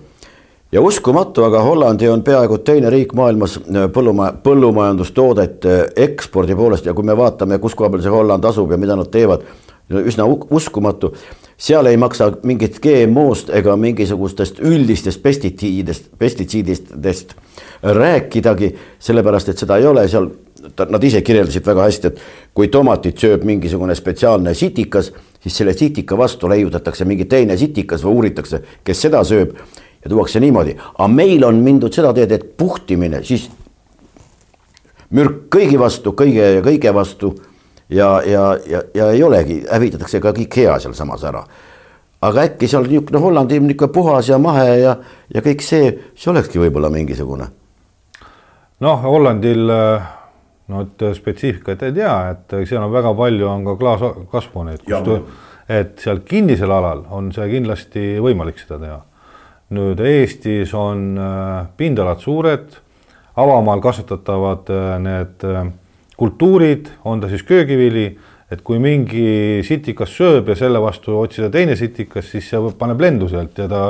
ja 0.71 0.81
uskumatu, 0.81 1.43
aga 1.43 1.59
Hollandi 1.61 2.07
on 2.09 2.23
peaaegu 2.25 2.57
teine 2.65 2.89
riik 2.89 3.13
maailmas 3.13 3.59
äh, 3.59 3.85
põllumaja, 3.93 4.33
põllumajandustoodete 4.41 5.75
ekspordi 6.01 6.55
poolest 6.57 6.89
ja 6.89 6.95
kui 6.97 7.05
me 7.05 7.13
vaatame, 7.17 7.59
kus 7.61 7.75
koha 7.77 7.91
peal 7.93 8.01
see 8.01 8.09
Holland 8.09 8.45
asub 8.50 8.73
ja 8.73 8.79
mida 8.81 8.97
nad 8.97 9.11
teevad, 9.13 9.45
üsna 10.01 10.25
uskumatu. 10.25 11.13
seal 11.57 11.85
ei 11.85 11.97
maksa 11.97 12.31
mingit 12.43 12.79
GMO-st 12.81 13.53
ega 13.53 13.75
mingisugustest 13.77 14.59
üldistest 14.59 15.21
pestitsiididest, 15.21 16.09
pestitsiididest 16.17 17.35
rääkidagi, 17.83 18.75
sellepärast 19.00 19.50
et 19.50 19.61
seda 19.61 19.77
ei 19.77 19.85
ole 19.85 20.07
seal 20.07 20.31
nad 20.89 21.03
ise 21.03 21.22
kirjeldasid 21.22 21.65
väga 21.65 21.86
hästi, 21.88 22.08
et 22.12 22.22
kui 22.53 22.68
tomatit 22.72 23.18
sööb 23.20 23.46
mingisugune 23.48 23.96
spetsiaalne 23.96 24.53
sitikas, 24.58 25.12
siis 25.41 25.58
selle 25.58 25.74
sitika 25.77 26.18
vastu 26.18 26.50
leiutatakse 26.50 27.06
mingi 27.06 27.25
teine 27.25 27.58
sitikas 27.58 28.03
või 28.06 28.20
uuritakse, 28.20 28.62
kes 28.84 29.01
seda 29.08 29.24
sööb 29.27 29.56
ja 30.03 30.10
tuuakse 30.10 30.39
niimoodi, 30.39 30.75
aga 30.94 31.08
meil 31.08 31.46
on 31.46 31.62
mindud 31.63 31.94
seda 31.94 32.13
teed, 32.13 32.32
et 32.32 32.46
puhtimine, 32.58 33.24
siis 33.25 33.48
mürk 35.18 35.48
kõigi 35.53 35.80
vastu, 35.80 36.13
kõige 36.18 36.53
ja 36.58 36.62
kõige 36.65 36.94
vastu 36.94 37.34
ja, 37.89 38.13
ja, 38.25 38.46
ja, 38.68 38.84
ja 38.96 39.12
ei 39.12 39.24
olegi, 39.24 39.62
hävitatakse 39.72 40.22
ka 40.24 40.34
kõik 40.38 40.62
hea 40.62 40.80
sealsamas 40.80 41.25
ära. 41.27 41.44
aga 42.22 42.41
äkki 42.46 42.68
seal 42.70 42.86
niisugune 42.86 43.20
Hollandi 43.20 43.60
niisugune 43.60 43.94
puhas 43.94 44.30
ja 44.30 44.38
mahe 44.38 44.77
ja, 44.80 44.96
ja 45.34 45.41
kõik 45.41 45.63
see, 45.65 45.91
see 46.15 46.32
olekski 46.32 46.62
võib-olla 46.62 46.89
mingisugune. 46.89 47.50
noh, 48.80 49.03
Hollandil 49.03 49.70
äh 49.70 50.21
no 50.72 50.86
et 50.86 51.06
äh, 51.06 51.16
spetsiifikat 51.18 51.86
ei 51.88 51.96
tea, 51.96 52.16
et 52.34 52.56
äh, 52.56 52.66
seal 52.70 52.84
on 52.86 52.94
väga 52.94 53.13
palju, 53.18 53.48
on 53.50 53.68
ka 53.68 53.78
klaaskasvuhooneid, 53.82 54.86
kus, 54.88 55.44
et 55.72 56.00
seal 56.04 56.24
kinnisel 56.28 56.72
alal 56.74 57.06
on 57.13 57.32
see 57.36 57.48
kindlasti 57.51 58.06
võimalik 58.24 58.62
seda 58.62 58.80
teha. 58.82 59.00
nüüd 59.75 60.01
Eestis 60.04 60.74
on 60.75 61.12
äh, 61.20 61.68
pindalad 61.80 62.24
suured, 62.24 62.74
avamaal 63.40 63.80
kasvatatavad 63.84 64.68
need 65.00 65.46
kultuurid, 66.20 66.90
on 67.08 67.22
ta 67.24 67.30
siis 67.32 67.46
köögivili, 67.48 68.10
et 68.51 68.60
kui 68.68 68.82
mingi 68.84 69.62
sitikas 69.63 70.12
sööb 70.12 70.51
ja 70.51 70.58
selle 70.60 70.82
vastu 70.84 71.16
otsida 71.16 71.48
teine 71.50 71.78
sitikas, 71.80 72.28
siis 72.34 72.50
see 72.51 72.74
paneb 72.78 73.00
lendu 73.01 73.30
sealt 73.32 73.63
ja 73.63 73.70
ta 73.72 73.86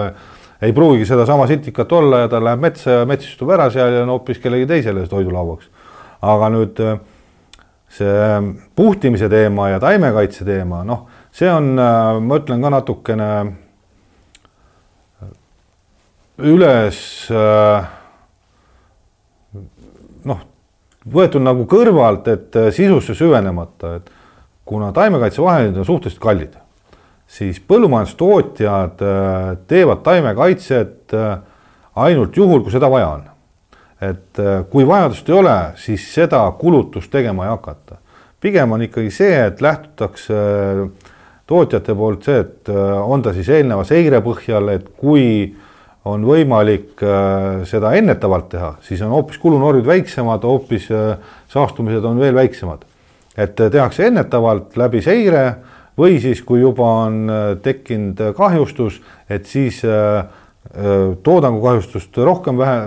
ei 0.62 0.76
pruugigi 0.78 1.08
sedasama 1.10 1.48
sitikat 1.50 1.92
olla 1.98 2.22
ja 2.22 2.30
ta 2.30 2.40
läheb 2.44 2.62
metsa 2.62 3.00
ja 3.00 3.08
mets 3.10 3.26
istub 3.26 3.50
ära 3.50 3.66
seal 3.74 3.96
ja 3.96 4.04
on 4.06 4.14
hoopis 4.14 4.38
kellegi 4.44 4.70
teisele 4.70 5.08
toidulauaks 5.10 5.81
aga 6.22 6.50
nüüd 6.54 6.80
äh, 6.82 7.00
see 7.92 8.38
puhtimise 8.78 9.30
teema 9.32 9.72
ja 9.74 9.82
taimekaitse 9.82 10.46
teema, 10.48 10.84
noh, 10.88 11.08
see 11.34 11.50
on, 11.52 11.74
äh, 11.82 12.22
ma 12.22 12.40
ütlen 12.40 12.62
ka 12.64 12.72
natukene 12.74 13.30
äh, 13.42 15.34
üles 16.52 17.02
noh, 20.30 20.42
võetud 21.12 21.44
nagu 21.44 21.66
kõrvalt, 21.70 22.30
et 22.30 22.60
sisusse 22.76 23.18
süvenemata, 23.18 23.96
et 23.98 24.12
kuna 24.66 24.92
taimekaitsevahendid 24.96 25.82
on 25.82 25.88
suhteliselt 25.88 26.22
kallid, 26.22 26.56
siis 27.32 27.58
põllumajandustootjad 27.66 29.02
teevad 29.70 30.02
taimekaitset 30.06 31.16
ainult 32.02 32.38
juhul, 32.38 32.62
kui 32.64 32.74
seda 32.74 32.90
vaja 32.92 33.10
on 33.18 33.31
et 34.02 34.40
äh, 34.40 34.64
kui 34.70 34.86
vajadust 34.88 35.30
ei 35.30 35.38
ole, 35.38 35.56
siis 35.80 36.06
seda 36.14 36.42
kulutust 36.60 37.12
tegema 37.14 37.46
ei 37.46 37.54
hakata. 37.54 38.00
pigem 38.42 38.72
on 38.72 38.82
ikkagi 38.82 39.12
see, 39.14 39.34
et 39.46 39.62
lähtutakse 39.62 40.38
äh, 40.38 41.12
tootjate 41.48 41.96
poolt 41.96 42.26
see, 42.26 42.40
et 42.42 42.70
äh, 42.70 43.02
on 43.02 43.22
ta 43.22 43.34
siis 43.34 43.50
eelneva 43.50 43.84
seire 43.86 44.22
põhjal, 44.26 44.74
et 44.74 44.88
kui 44.98 45.56
on 46.06 46.24
võimalik 46.26 46.98
seda 47.70 47.92
ennetavalt 47.94 48.48
teha, 48.50 48.72
siis 48.82 49.04
on 49.06 49.12
hoopis 49.14 49.38
kulunormid 49.38 49.86
väiksemad, 49.86 50.42
hoopis 50.50 50.88
saastumised 51.54 52.08
on 52.10 52.18
veel 52.18 52.34
väiksemad. 52.34 52.88
et 53.38 53.54
tehakse 53.56 54.08
ennetavalt 54.08 54.74
läbi 54.82 55.02
seire 55.02 55.44
või 55.98 56.18
siis, 56.20 56.42
kui 56.42 56.64
juba 56.64 56.88
on 57.06 57.30
tekkinud 57.62 58.34
kahjustus, 58.34 58.98
et 59.30 59.46
siis 59.46 59.84
äh, 59.86 60.26
toodangu 61.24 61.62
kahjustust 61.62 62.18
rohkem 62.18 62.58
vähe, 62.58 62.84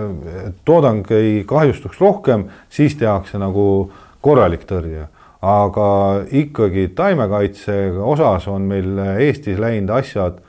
toodang 0.65 1.05
ei 1.11 1.43
kahjustuks 1.47 1.99
rohkem, 2.01 2.47
siis 2.69 2.95
tehakse 2.97 3.37
nagu 3.37 3.91
korralik 4.21 4.65
tõrje. 4.65 5.07
aga 5.45 5.87
ikkagi 6.31 6.87
taimekaitse 6.97 7.73
osas 8.01 8.47
on 8.47 8.63
meil 8.65 8.97
Eestis 9.21 9.59
läinud 9.61 9.91
asjad 9.93 10.39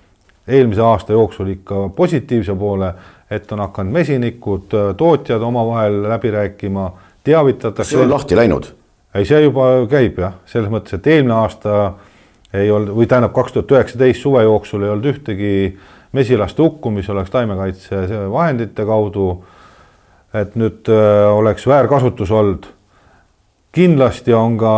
eelmise 0.48 0.80
aasta 0.80 1.12
jooksul 1.12 1.50
ikka 1.52 1.88
positiivse 1.96 2.54
poole, 2.54 2.94
et 3.30 3.52
on 3.52 3.60
hakanud 3.60 3.92
mesinikud, 3.92 4.72
tootjad 4.96 5.42
omavahel 5.42 6.02
läbi 6.08 6.30
rääkima, 6.30 6.92
teavitatakse. 7.24 7.90
see 7.90 8.04
on 8.04 8.10
lahti 8.10 8.36
läinud? 8.36 8.70
ei, 9.14 9.24
see 9.24 9.42
juba 9.42 9.68
käib 9.90 10.18
jah, 10.22 10.38
selles 10.46 10.72
mõttes, 10.72 10.96
et 10.96 11.06
eelmine 11.06 11.34
aasta 11.42 11.92
ei 12.54 12.70
olnud 12.70 12.96
või 12.96 13.10
tähendab, 13.10 13.34
kaks 13.36 13.52
tuhat 13.52 13.76
üheksateist 13.76 14.22
suve 14.22 14.46
jooksul 14.46 14.86
ei 14.86 14.94
olnud 14.94 15.12
ühtegi 15.12 15.52
äh, 15.66 15.95
mesilaste 16.16 16.62
hukkumisi 16.62 17.12
oleks 17.12 17.30
taimekaitsevahendite 17.30 18.86
kaudu. 18.88 19.44
et 20.34 20.56
nüüd 20.58 20.88
äh, 20.92 21.32
oleks 21.32 21.66
väärkasutus 21.66 22.30
olnud. 22.30 22.66
kindlasti 23.72 24.34
on 24.34 24.56
ka 24.58 24.72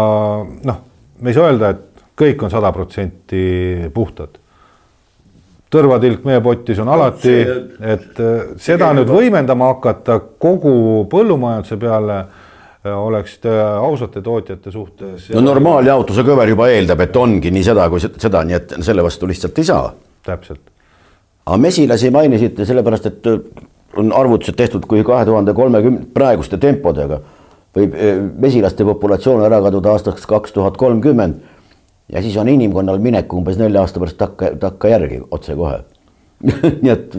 noh, 0.65 0.77
me 1.21 1.31
ei 1.31 1.35
saa 1.35 1.49
öelda, 1.51 1.71
et 1.71 2.05
kõik 2.19 2.45
on 2.45 2.51
sada 2.51 2.73
protsenti 2.73 3.91
puhtad. 3.95 4.39
tõrvatilk 5.71 6.25
meepotis 6.25 6.79
on 6.79 6.89
alati, 6.89 7.39
et 7.81 8.21
äh, 8.23 8.53
seda 8.57 8.93
nüüd 8.97 9.11
võimendama 9.11 9.73
hakata 9.75 10.21
kogu 10.39 11.07
põllumajanduse 11.11 11.77
peale 11.81 12.21
äh, 12.21 12.95
oleks 12.95 13.41
ausate 13.81 14.23
tootjate 14.23 14.71
suhtes. 14.71 15.31
no 15.35 15.45
normaaljaotuse 15.51 16.23
kõver 16.23 16.55
juba 16.55 16.71
eeldab, 16.71 17.07
et 17.07 17.17
ongi 17.17 17.51
nii 17.51 17.71
seda 17.73 17.91
kui 17.91 18.03
seda, 18.07 18.45
nii 18.45 18.63
et 18.63 18.81
selle 18.81 19.03
vastu 19.03 19.27
lihtsalt 19.27 19.59
ei 19.59 19.73
saa. 19.75 19.93
täpselt 20.29 20.78
aga 21.49 21.59
mesilasi 21.65 22.11
mainisite 22.13 22.67
sellepärast, 22.69 23.07
et 23.09 23.27
äh, 23.27 23.41
on 23.97 24.13
arvutused 24.13 24.57
tehtud, 24.57 24.85
kui 24.89 25.03
kahe 25.05 25.25
tuhande 25.27 25.55
kolmekümne 25.57 26.09
praeguste 26.15 26.61
tempodega 26.61 27.23
võib 27.77 27.95
äh, 27.97 28.19
mesilaste 28.41 28.87
populatsioon 28.89 29.45
ära 29.47 29.63
kaduda 29.65 29.95
aastaks 29.97 30.27
kaks 30.29 30.53
tuhat 30.57 30.77
kolmkümmend. 30.81 31.41
ja 32.13 32.23
siis 32.23 32.37
on 32.37 32.49
inimkonnal 32.49 32.99
minek 32.99 33.33
umbes 33.33 33.59
nelja 33.61 33.85
aasta 33.85 34.01
pärast 34.01 34.19
takka, 34.21 34.53
takkajärgi 34.61 35.23
otsekohe 35.31 35.81
nii 36.83 36.93
et. 36.93 37.17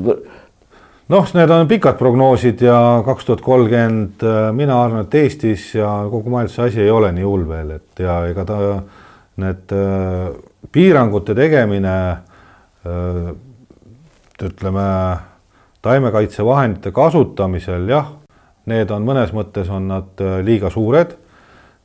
noh, 1.10 1.34
need 1.34 1.50
on 1.50 1.68
pikad 1.68 1.98
prognoosid 1.98 2.62
ja 2.62 2.80
kaks 3.06 3.26
tuhat 3.26 3.42
kolmkümmend, 3.42 4.26
mina 4.54 4.82
arvan, 4.84 5.08
et 5.08 5.20
Eestis 5.24 5.74
ja 5.76 5.90
kogu 6.12 6.30
maailmas 6.30 6.56
see 6.56 6.70
asi 6.70 6.86
ei 6.86 6.94
ole 6.94 7.12
nii 7.18 7.26
hull 7.26 7.50
veel, 7.50 7.78
et 7.80 8.06
ja 8.06 8.22
ega 8.30 8.46
ta 8.46 8.60
need 9.42 9.74
äh, 9.74 10.34
piirangute 10.72 11.34
tegemine 11.36 11.98
äh, 14.42 14.52
ütleme, 14.52 14.88
taimekaitsevahendite 15.82 16.92
kasutamisel 16.92 17.88
jah, 17.90 18.12
need 18.70 18.92
on 18.94 19.06
mõnes 19.08 19.32
mõttes 19.36 19.70
on 19.72 19.90
nad 19.92 20.24
äh, 20.24 20.40
liiga 20.46 20.72
suured. 20.74 21.18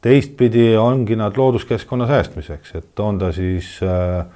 teistpidi 0.05 0.75
ongi 0.77 1.17
nad 1.17 1.37
looduskeskkonna 1.37 2.05
säästmiseks, 2.07 2.75
et 2.77 3.01
on 3.01 3.19
ta 3.19 3.31
siis 3.33 3.79
äh, 3.83 4.27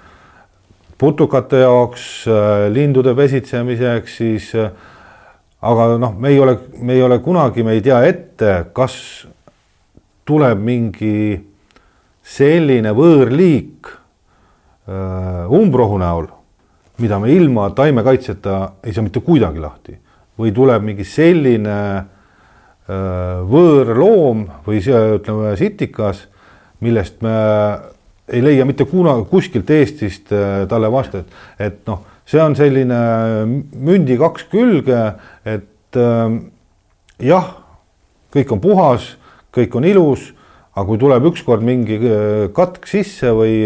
putukate 0.99 1.61
jaoks, 1.61 2.25
äh, 2.29 2.71
lindude 2.73 3.15
pesitsemiseks, 3.15 4.17
siis 4.17 4.53
aga 5.61 5.91
noh, 5.99 6.15
me 6.17 6.33
ei 6.33 6.41
ole, 6.41 6.57
me 6.81 6.95
ei 6.95 7.03
ole 7.03 7.19
kunagi, 7.19 7.63
me 7.63 7.77
ei 7.77 7.83
tea 7.85 8.01
ette, 8.07 8.55
kas 8.73 9.27
tuleb 10.25 10.61
mingi 10.63 11.37
selline 12.23 12.93
võõrliik 12.97 13.97
umbrohu 15.53 15.99
näol, 16.01 16.31
mida 16.99 17.19
me 17.23 17.33
ilma 17.33 17.71
taimekaitseta 17.71 18.61
ei 18.85 18.93
saa 18.93 19.07
mitte 19.07 19.21
kuidagi 19.25 19.61
lahti. 19.63 19.99
Või 20.39 20.53
tuleb 20.55 20.85
mingi 20.87 21.05
selline 21.07 21.79
Äh, 22.89 23.41
võõrloom 23.45 24.47
või 24.65 24.79
see, 24.81 24.97
ütleme, 25.19 25.51
sitikas, 25.61 26.23
millest 26.81 27.19
me 27.21 27.35
ei 28.33 28.41
leia 28.41 28.65
mitte 28.65 28.87
kunagi 28.89 29.27
kuskilt 29.29 29.69
Eestist 29.77 30.33
äh, 30.33 30.63
talle 30.71 30.89
vastu, 30.89 31.21
et, 31.61 31.83
noh, 31.85 32.07
see 32.25 32.41
on 32.41 32.57
selline 32.57 33.01
mündi 33.77 34.17
kaks 34.17 34.49
külge, 34.49 35.03
et 35.45 36.01
äh, 36.01 36.39
jah, 37.29 37.53
kõik 38.33 38.57
on 38.57 38.65
puhas, 38.65 39.11
kõik 39.53 39.77
on 39.77 39.85
ilus, 39.93 40.31
aga 40.73 40.89
kui 40.89 41.05
tuleb 41.05 41.29
ükskord 41.29 41.69
mingi 41.69 42.01
katk 42.57 42.89
sisse 42.89 43.35
või 43.37 43.59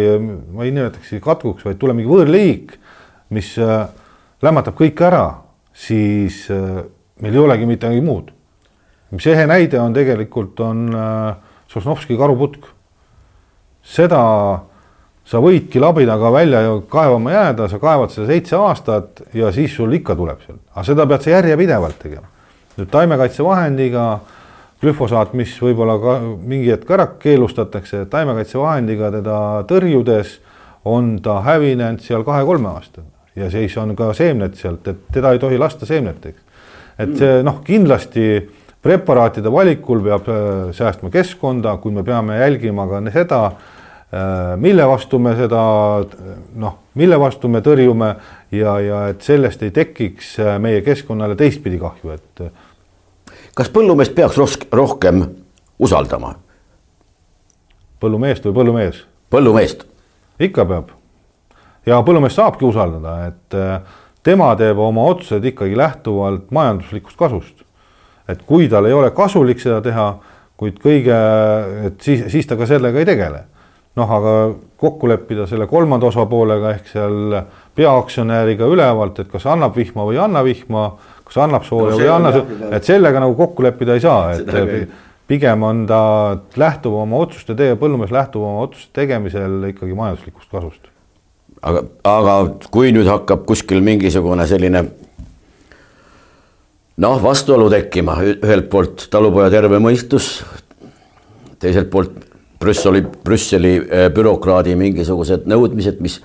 ma 0.51 0.67
ei 0.67 0.75
nimetaks 0.75 1.15
katkuks, 1.23 1.63
vaid 1.69 1.79
tuleb 1.79 2.01
mingi 2.01 2.11
võõrliik, 2.11 2.75
mis 3.33 3.55
äh, 3.59 3.89
lämmatab 4.43 4.77
kõik 4.79 5.01
ära, 5.03 5.25
siis 5.73 6.45
äh, 6.53 6.85
meil 7.25 7.35
ei 7.35 7.45
olegi 7.47 7.69
midagi 7.69 8.05
muud 8.05 8.31
mis 9.13 9.27
ehe 9.29 9.47
näide 9.47 9.81
on 9.81 9.95
tegelikult, 9.95 10.61
on 10.61 10.89
äh, 10.97 11.35
Sosnovski 11.69 12.17
karuputk. 12.17 12.69
seda 13.83 14.19
sa 15.27 15.41
võidki 15.43 15.81
labinaga 15.83 16.31
välja 16.33 16.61
kaevama 16.91 17.33
jääda, 17.33 17.67
sa 17.69 17.81
kaevad 17.83 18.13
seda 18.15 18.29
seitse 18.29 18.57
aastat 18.57 19.23
ja 19.35 19.51
siis 19.53 19.75
sul 19.75 19.93
ikka 19.93 20.15
tuleb 20.17 20.45
seal, 20.47 20.61
aga 20.75 20.85
seda 20.87 21.07
pead 21.07 21.25
sa 21.25 21.35
järjepidevalt 21.37 21.99
tegema. 21.99 22.29
nüüd 22.77 22.89
taimekaitsevahendiga, 22.93 24.05
glüfosaat, 24.81 25.35
mis 25.37 25.53
võib-olla 25.61 25.99
ka 26.01 26.15
mingi 26.23 26.71
hetk 26.73 26.91
ära 26.91 27.07
keelustatakse, 27.21 28.07
taimekaitsevahendiga 28.11 29.11
teda 29.19 29.39
tõrjudes 29.69 30.39
on 30.85 31.19
ta 31.23 31.41
hävinenud 31.45 32.01
seal 32.01 32.25
kahe-kolme 32.25 32.71
aastaga 32.73 33.12
ja 33.37 33.51
siis 33.51 33.77
on 33.81 33.97
ka 33.97 34.13
seemned 34.17 34.55
sealt, 34.55 34.89
et 34.89 35.07
teda 35.13 35.33
ei 35.33 35.39
tohi 35.39 35.59
lasta 35.59 35.87
seemneteks. 35.87 36.41
et 36.99 37.15
see 37.19 37.43
noh, 37.43 37.63
kindlasti 37.65 38.27
preparaatide 38.83 39.53
valikul 39.53 40.03
peab 40.03 40.29
äh, 40.29 40.73
säästma 40.75 41.11
keskkonda, 41.11 41.77
kui 41.83 41.93
me 41.95 42.03
peame 42.03 42.39
jälgima 42.39 42.87
ka 42.91 43.01
seda, 43.15 43.41
äh, 43.47 44.57
mille 44.57 44.87
vastu 44.89 45.19
me 45.23 45.37
seda 45.39 45.63
noh, 46.55 46.79
mille 46.95 47.19
vastu 47.21 47.49
me 47.49 47.63
tõrjume 47.65 48.15
ja, 48.53 48.79
ja 48.81 49.03
et 49.13 49.23
sellest 49.23 49.63
ei 49.63 49.71
tekiks 49.71 50.35
äh, 50.41 50.59
meie 50.59 50.83
keskkonnale 50.83 51.39
teistpidi 51.39 51.79
kahju, 51.79 52.17
et. 52.17 52.47
kas 53.55 53.71
põllumeest 53.71 54.15
peaks 54.15 54.41
rohkem 54.73 55.25
usaldama? 55.79 56.35
põllumeest 58.03 58.45
või 58.49 58.59
põllumees? 58.59 59.05
põllumeest. 59.31 59.87
ikka 60.43 60.67
peab. 60.67 60.91
Ja 61.87 61.99
põllumeest 62.07 62.39
saabki 62.39 62.65
usaldada, 62.69 63.33
et 63.33 64.23
tema 64.23 64.53
teeb 64.57 64.79
oma 64.79 65.09
otsused 65.11 65.45
ikkagi 65.53 65.77
lähtuvalt 65.77 66.51
majanduslikust 66.55 67.19
kasust 67.19 67.63
et 68.29 68.43
kui 68.47 68.69
tal 68.71 68.87
ei 68.89 68.97
ole 68.97 69.11
kasulik 69.15 69.61
seda 69.63 69.81
teha, 69.85 70.09
kuid 70.61 70.79
kõige, 70.83 71.17
et 71.89 72.05
siis, 72.05 72.27
siis 72.33 72.47
ta 72.49 72.59
ka 72.59 72.69
sellega 72.71 73.03
ei 73.03 73.09
tegele. 73.09 73.49
noh, 73.93 74.09
aga 74.09 74.31
kokku 74.81 75.09
leppida 75.11 75.45
selle 75.45 75.67
kolmanda 75.69 76.07
osapoolega 76.09 76.71
ehk 76.73 76.87
seal 76.95 77.35
peaaktsionäriga 77.77 78.65
ülevalt, 78.73 79.19
et 79.21 79.29
kas 79.29 79.45
annab 79.53 79.77
vihma 79.77 80.07
või 80.09 80.17
ei 80.17 80.23
anna 80.23 80.41
vihma, 80.47 80.85
kas 81.29 81.37
annab 81.45 81.67
sooja 81.69 81.91
no, 81.91 81.99
või 81.99 82.07
ei 82.07 82.13
anna, 82.15 82.31
et 82.79 82.89
sellega 82.89 83.21
nagu 83.21 83.37
kokku 83.37 83.67
leppida 83.67 83.99
ei 83.99 84.05
saa, 84.05 84.33
et 84.33 84.97
pigem 85.29 85.69
on 85.69 85.85
ta 85.91 86.01
lähtub 86.57 86.97
oma 87.03 87.21
otsuste 87.27 87.57
tee, 87.59 87.77
põllumees 87.77 88.15
lähtub 88.17 88.47
oma 88.49 88.65
otsuste 88.65 88.97
tegemisel 89.03 89.61
ikkagi 89.75 89.99
majanduslikust 89.99 90.49
kasust. 90.49 90.89
Aga, 91.63 91.85
aga 92.09 92.37
kui 92.75 92.93
nüüd 92.95 93.09
hakkab 93.11 93.47
kuskil 93.49 93.83
mingisugune 93.85 94.47
selline 94.51 94.85
noh, 97.03 97.23
vastuolu 97.23 97.71
tekkima, 97.73 98.19
ühelt 98.35 98.69
poolt 98.73 99.07
talupoja 99.13 99.51
terve 99.53 99.81
mõistus, 99.83 100.35
teiselt 101.63 101.91
poolt 101.93 102.19
Brüsseli, 102.63 103.01
Brüsseli 103.03 103.73
äh, 103.81 104.05
bürokraadi 104.15 104.77
mingisugused 104.79 105.49
nõudmised, 105.51 105.99
mis 106.05 106.21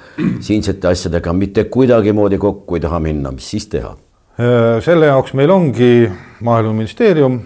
siinsete 0.46 0.92
asjadega 0.92 1.34
mitte 1.34 1.64
kuidagimoodi 1.74 2.38
kokku 2.42 2.78
ei 2.78 2.84
taha 2.84 3.00
minna, 3.02 3.32
mis 3.34 3.48
siis 3.56 3.66
teha? 3.72 3.96
Äh, 4.38 4.78
selle 4.86 5.10
jaoks 5.10 5.34
meil 5.38 5.50
ongi 5.50 6.12
Maaeluministeerium, 6.46 7.40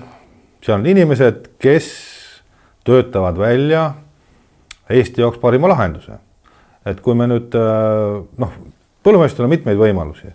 seal 0.60 0.82
on 0.82 0.89
inimesed, 0.91 1.54
kes 1.62 1.88
töötavad 2.84 3.39
välja 3.39 3.93
Eesti 4.91 5.23
jaoks 5.23 5.39
parima 5.39 5.69
lahenduse. 5.71 6.17
Et 6.85 7.01
kui 7.01 7.15
me 7.15 7.27
nüüd 7.29 7.57
äh, 7.57 8.21
noh, 8.41 8.55
põllumeestel 9.03 9.45
on 9.45 9.53
mitmeid 9.53 9.77
võimalusi, 9.77 10.31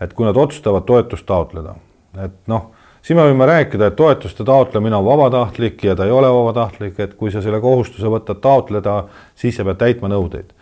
et 0.00 0.12
kui 0.12 0.26
nad 0.26 0.36
otsustavad 0.36 0.86
toetust 0.88 1.26
taotleda 1.26 1.76
et 2.22 2.34
noh, 2.50 2.68
siin 3.02 3.18
me 3.18 3.26
võime 3.28 3.46
rääkida, 3.48 3.90
et 3.90 3.96
toetuste 3.98 4.44
taotlemine 4.46 4.96
on 4.96 5.06
vabatahtlik 5.06 5.82
ja 5.84 5.96
ta 5.96 6.06
ei 6.06 6.14
ole 6.14 6.30
vabatahtlik, 6.32 6.98
et 7.00 7.14
kui 7.18 7.32
sa 7.32 7.42
selle 7.44 7.60
kohustuse 7.62 8.10
võtad 8.10 8.40
taotleda, 8.44 9.04
siis 9.38 9.56
sa 9.56 9.66
pead 9.66 9.80
täitma 9.82 10.10
nõudeid. 10.12 10.52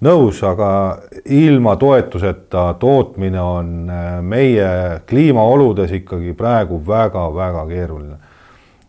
nõus, 0.00 0.38
aga 0.44 0.98
ilma 1.28 1.74
toetuseta 1.76 2.74
tootmine 2.80 3.40
on 3.40 3.90
äh, 3.90 4.22
meie 4.22 5.00
kliimaoludes 5.06 5.92
ikkagi 5.92 6.32
praegu 6.32 6.80
väga-väga 6.86 7.66
keeruline. 7.68 8.16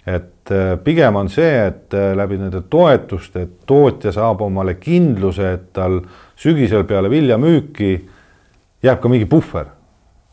Et 0.05 0.51
äh, 0.51 0.77
pigem 0.83 1.15
on 1.15 1.29
see, 1.29 1.51
et 1.67 1.93
äh, 1.93 2.11
läbi 2.17 2.39
nende 2.41 2.63
toetuste 2.69 3.45
tootja 3.69 4.13
saab 4.15 4.41
omale 4.41 4.75
kindluse, 4.81 5.53
et 5.57 5.67
tal 5.77 5.99
sügisel 6.39 6.87
peale 6.89 7.11
viljamüüki 7.11 7.91
jääb 8.81 9.01
ka 9.01 9.11
mingi 9.11 9.29
puhver 9.29 9.69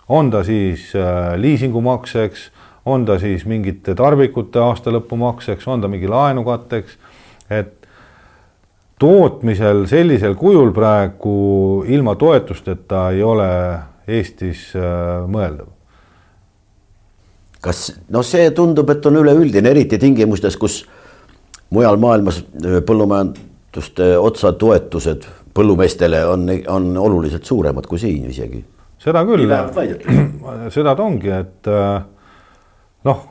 on 0.09 0.31
ta 0.33 0.41
siis 0.45 0.89
äh, 0.97 1.35
liisingumakseks, 1.37 2.49
on 2.89 3.05
ta 3.05 3.19
siis 3.21 3.45
mingite 3.45 3.93
tarbikute 3.95 4.63
aastalõpumakseks, 4.65 5.69
on 5.69 5.85
ta 5.85 5.91
mingi 5.93 6.09
laenukatteks, 6.09 6.97
et 7.53 7.75
tootmisel 8.99 9.85
sellisel 9.87 10.35
kujul 10.35 10.73
praegu 10.73 11.85
ilma 11.87 12.17
toetusteta 12.17 13.11
ei 13.13 13.23
ole 13.23 13.51
Eestis 14.09 14.71
mõeldav. 15.29 15.78
Kas 17.65 17.89
noh, 18.09 18.25
see 18.27 18.51
tundub, 18.55 18.91
et 18.91 19.07
on 19.07 19.21
üleüldine, 19.23 19.71
eriti 19.71 19.99
tingimustes, 19.99 20.57
kus 20.57 20.83
mujal 21.75 21.99
maailmas 22.01 22.43
äh, 22.65 22.81
põllumajanduste 22.87 24.15
otsatoetused 24.19 25.29
põllumeestele 25.59 26.23
on, 26.31 26.51
on 26.71 26.91
oluliselt 27.03 27.49
suuremad 27.49 27.87
kui 27.91 27.99
siin 27.99 28.29
isegi 28.31 28.63
seda 29.03 29.23
küll, 29.27 29.47
seda 30.75 30.95
ta 30.99 31.05
ongi, 31.05 31.31
et 31.31 31.71
äh, 31.71 32.01
noh, 33.07 33.23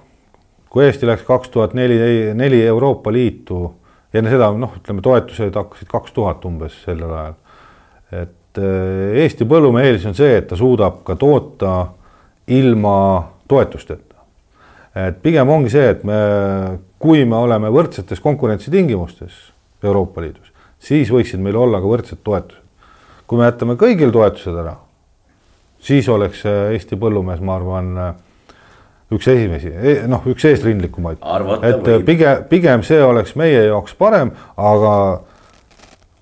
kui 0.71 0.85
Eesti 0.87 1.09
läks 1.09 1.25
kaks 1.27 1.51
tuhat 1.53 1.75
neli, 1.77 1.97
neli 2.37 2.61
Euroopa 2.67 3.11
Liitu, 3.13 3.61
enne 4.15 4.31
seda 4.31 4.49
noh, 4.55 4.77
ütleme 4.79 5.03
toetused 5.03 5.55
hakkasid 5.59 5.91
kaks 5.91 6.15
tuhat 6.15 6.45
umbes 6.47 6.79
sellel 6.85 7.11
ajal. 7.11 7.37
et 8.23 8.61
äh, 8.63 9.21
Eesti 9.23 9.47
põllumehe 9.49 9.91
eelis 9.91 10.07
on 10.07 10.15
see, 10.17 10.37
et 10.39 10.47
ta 10.47 10.59
suudab 10.59 11.03
ka 11.07 11.17
toota 11.19 11.77
ilma 12.47 12.97
toetusteta. 13.47 14.06
Et 14.97 15.21
pigem 15.21 15.49
ongi 15.49 15.69
see, 15.73 15.91
et 15.93 16.03
me, 16.07 16.17
kui 16.99 17.25
me 17.25 17.37
oleme 17.37 17.69
võrdsetes 17.73 18.23
konkurentsitingimustes 18.23 19.37
Euroopa 19.83 20.23
Liidus, 20.23 20.49
siis 20.79 21.11
võiksid 21.13 21.43
meil 21.43 21.59
olla 21.59 21.81
ka 21.83 21.91
võrdsed 21.91 22.23
toetused. 22.23 22.63
kui 23.27 23.39
me 23.39 23.49
jätame 23.49 23.75
kõigil 23.75 24.11
toetused 24.15 24.55
ära 24.55 24.77
siis 25.79 26.09
oleks 26.09 26.45
äh, 26.45 26.71
Eesti 26.75 26.97
põllumees, 26.99 27.41
ma 27.43 27.57
arvan, 27.57 27.91
äh, 28.01 28.55
üks 29.13 29.29
esimesi, 29.31 29.71
e, 29.71 29.95
noh, 30.09 30.25
üks 30.27 30.45
eesrindlikumaid. 30.49 31.21
et 31.61 31.87
äh, 31.87 32.03
pigem, 32.05 32.43
pigem 32.49 32.85
see 32.87 32.99
oleks 33.03 33.35
meie 33.39 33.67
jaoks 33.69 33.95
parem, 33.97 34.33
aga 34.57 34.93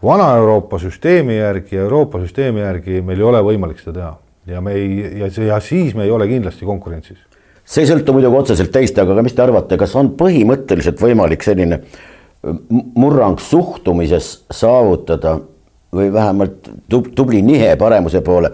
Vana-Euroopa 0.05 0.79
süsteemi 0.79 1.39
järgi, 1.39 1.79
Euroopa 1.81 2.19
süsteemi 2.21 2.61
järgi 2.61 3.01
meil 3.01 3.21
ei 3.21 3.29
ole 3.31 3.41
võimalik 3.45 3.79
seda 3.81 3.95
teha. 3.99 4.11
ja 4.45 4.61
me 4.61 4.75
ei, 4.77 5.21
ja 5.21 5.29
ja 5.47 5.59
siis 5.59 5.95
me 5.95 6.03
ei 6.03 6.11
ole 6.11 6.27
kindlasti 6.27 6.65
konkurentsis. 6.65 7.17
See 7.65 7.83
ei 7.83 7.89
sõltu 7.89 8.13
muidugi 8.13 8.37
otseselt 8.37 8.71
teist, 8.71 8.97
aga 9.01 9.23
mis 9.25 9.33
te 9.33 9.43
arvate, 9.43 9.77
kas 9.81 9.95
on 9.97 10.13
põhimõtteliselt 10.19 11.01
võimalik 11.01 11.43
selline 11.43 11.81
murrang 12.95 13.41
suhtumises 13.41 14.45
saavutada 14.53 15.39
või 15.95 16.11
vähemalt 16.13 16.69
tubli 16.89 17.41
nihe 17.41 17.71
paremuse 17.79 18.21
poole 18.21 18.51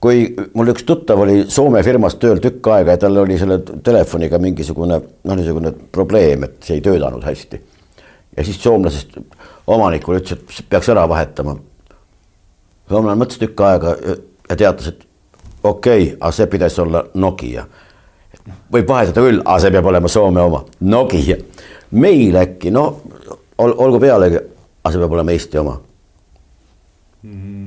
kui 0.00 0.22
mul 0.56 0.72
üks 0.72 0.84
tuttav 0.88 1.20
oli 1.20 1.42
Soome 1.52 1.82
firmas 1.84 2.16
tööl 2.20 2.40
tükk 2.42 2.70
aega 2.72 2.96
ja 2.96 3.02
tal 3.02 3.20
oli 3.20 3.36
selle 3.40 3.60
telefoniga 3.84 4.40
mingisugune 4.40 4.96
noh, 4.96 5.36
niisugune 5.36 5.74
probleem, 5.92 6.46
et 6.48 6.56
see 6.64 6.78
ei 6.78 6.84
töötanud 6.84 7.24
hästi. 7.24 7.60
ja 8.36 8.44
siis 8.44 8.62
soomlasest 8.62 9.18
omanikule 9.66 10.22
ütles, 10.22 10.40
et 10.40 10.68
peaks 10.70 10.88
ära 10.88 11.04
vahetama. 11.08 11.58
soomlane 12.88 13.20
mõtles 13.20 13.42
tükk 13.42 13.60
aega 13.66 13.96
ja 14.48 14.56
teatas, 14.56 14.88
et 14.88 15.06
okei 15.62 16.02
okay,, 16.04 16.16
aga 16.20 16.32
see 16.32 16.46
pidas 16.46 16.78
olla 16.78 17.04
Nokia. 17.14 17.66
Võib 18.72 18.88
vahetada 18.88 19.26
küll, 19.26 19.42
aga 19.44 19.58
see 19.62 19.74
peab 19.74 19.86
olema 19.92 20.08
Soome 20.08 20.40
oma, 20.40 20.64
Nokia. 20.80 21.36
meil 21.90 22.36
äkki, 22.36 22.70
no 22.70 22.84
ol, 23.58 23.74
olgu 23.76 24.00
pealegi, 24.00 24.42
aga 24.82 24.92
see 24.92 25.02
peab 25.02 25.18
olema 25.18 25.36
Eesti 25.36 25.58
oma 25.58 25.78
mm. 27.22 27.32
-hmm 27.32 27.60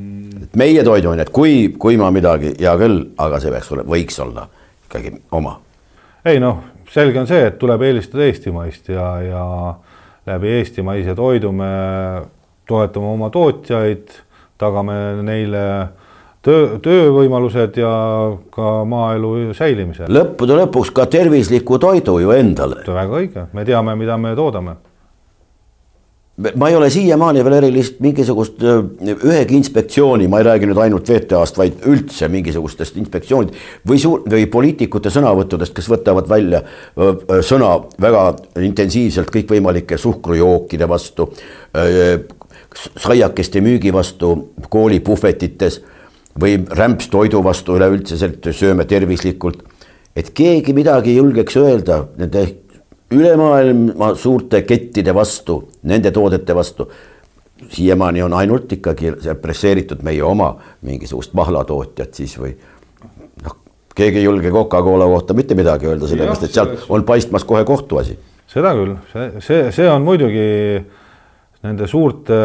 meie 0.58 0.84
toiduained, 0.84 1.32
kui, 1.34 1.74
kui 1.80 1.98
ma 1.98 2.10
midagi, 2.14 2.54
hea 2.60 2.74
küll, 2.80 3.00
aga 3.22 3.40
see 3.42 3.54
peaks 3.54 3.72
olema, 3.74 3.90
võiks 3.96 4.20
olla 4.24 4.46
ikkagi 4.88 5.14
oma. 5.34 5.58
ei 6.26 6.40
noh, 6.44 6.62
selge 6.92 7.20
on 7.22 7.30
see, 7.30 7.48
et 7.50 7.58
tuleb 7.62 7.82
eelistada 7.88 8.28
eestimaist 8.28 8.92
ja, 8.94 9.08
ja 9.26 9.46
läbi 10.30 10.54
eestimaise 10.60 11.16
toidu 11.18 11.52
me 11.56 11.72
toetame 12.70 13.12
oma 13.16 13.30
tootjaid, 13.34 14.14
tagame 14.62 14.98
neile 15.26 15.64
töö, 16.44 16.78
töövõimalused 16.84 17.78
ja 17.80 17.92
ka 18.54 18.72
maaelu 18.90 19.36
säilimise. 19.58 20.08
lõppude 20.12 20.58
lõpuks 20.64 20.94
ka 20.96 21.06
tervisliku 21.06 21.80
toidu 21.80 22.20
ju 22.24 22.34
endale. 22.36 22.84
väga 22.88 23.22
õige, 23.22 23.46
me 23.54 23.66
teame, 23.66 23.96
mida 24.00 24.18
me 24.18 24.36
toodame 24.36 24.76
ma 26.56 26.70
ei 26.70 26.76
ole 26.76 26.90
siiamaani 26.90 27.44
veel 27.46 27.56
erilist 27.60 28.00
mingisugust 28.02 28.64
ühegi 28.64 29.54
inspektsiooni, 29.54 30.26
ma 30.28 30.40
ei 30.42 30.48
räägi 30.48 30.66
nüüd 30.66 30.80
ainult 30.82 31.10
VTA-st, 31.10 31.60
vaid 31.62 31.86
üldse 31.90 32.26
mingisugustest 32.34 32.98
inspektsioonid 32.98 33.54
või 33.90 34.02
suur 34.02 34.24
või 34.26 34.48
poliitikute 34.50 35.14
sõnavõttudest, 35.14 35.76
kes 35.78 35.92
võtavad 35.94 36.30
välja 36.32 36.64
sõna 37.46 37.76
väga 38.02 38.26
intensiivselt 38.66 39.30
kõikvõimalike 39.34 40.00
suhkrujookide 40.02 40.90
vastu, 40.90 41.30
saiakeste 42.74 43.62
müügi 43.62 43.94
vastu 43.94 44.34
koolipuhvetites 44.74 45.84
või 46.40 46.58
rämpstoidu 46.70 47.44
vastu 47.44 47.78
üleüldiselt 47.78 48.50
sööme 48.52 48.86
tervislikult. 48.86 49.64
et 50.16 50.30
keegi 50.30 50.74
midagi 50.74 51.10
ei 51.10 51.18
julgeks 51.18 51.56
öelda 51.58 52.06
nende 52.18 52.44
üle 53.14 53.36
maailma 53.38 54.14
suurte 54.16 54.62
kettide 54.62 55.14
vastu, 55.16 55.64
nende 55.84 56.12
toodete 56.12 56.56
vastu. 56.56 56.90
siiamaani 57.70 58.22
on 58.22 58.34
ainult 58.34 58.72
ikkagi 58.72 59.12
represseeritud 59.24 60.02
meie 60.04 60.24
oma 60.24 60.58
mingisugust 60.82 61.34
mahlatootjat 61.34 62.14
siis 62.14 62.34
või 62.40 62.52
noh, 63.44 63.56
keegi 63.96 64.20
ei 64.20 64.24
julge 64.24 64.52
Coca-Cola 64.52 65.06
kohta 65.06 65.34
mitte 65.34 65.56
midagi 65.56 65.88
öelda, 65.88 66.08
sellepärast 66.08 66.44
et 66.44 66.52
sealt 66.52 66.86
on 66.90 67.04
paistmas 67.04 67.44
kohe 67.44 67.64
kohtuasi. 67.64 68.18
seda 68.48 68.74
küll, 68.74 68.98
see, 69.14 69.30
see, 69.40 69.72
see 69.72 69.90
on 69.90 70.02
muidugi 70.02 70.84
nende 71.64 71.88
suurte 71.88 72.38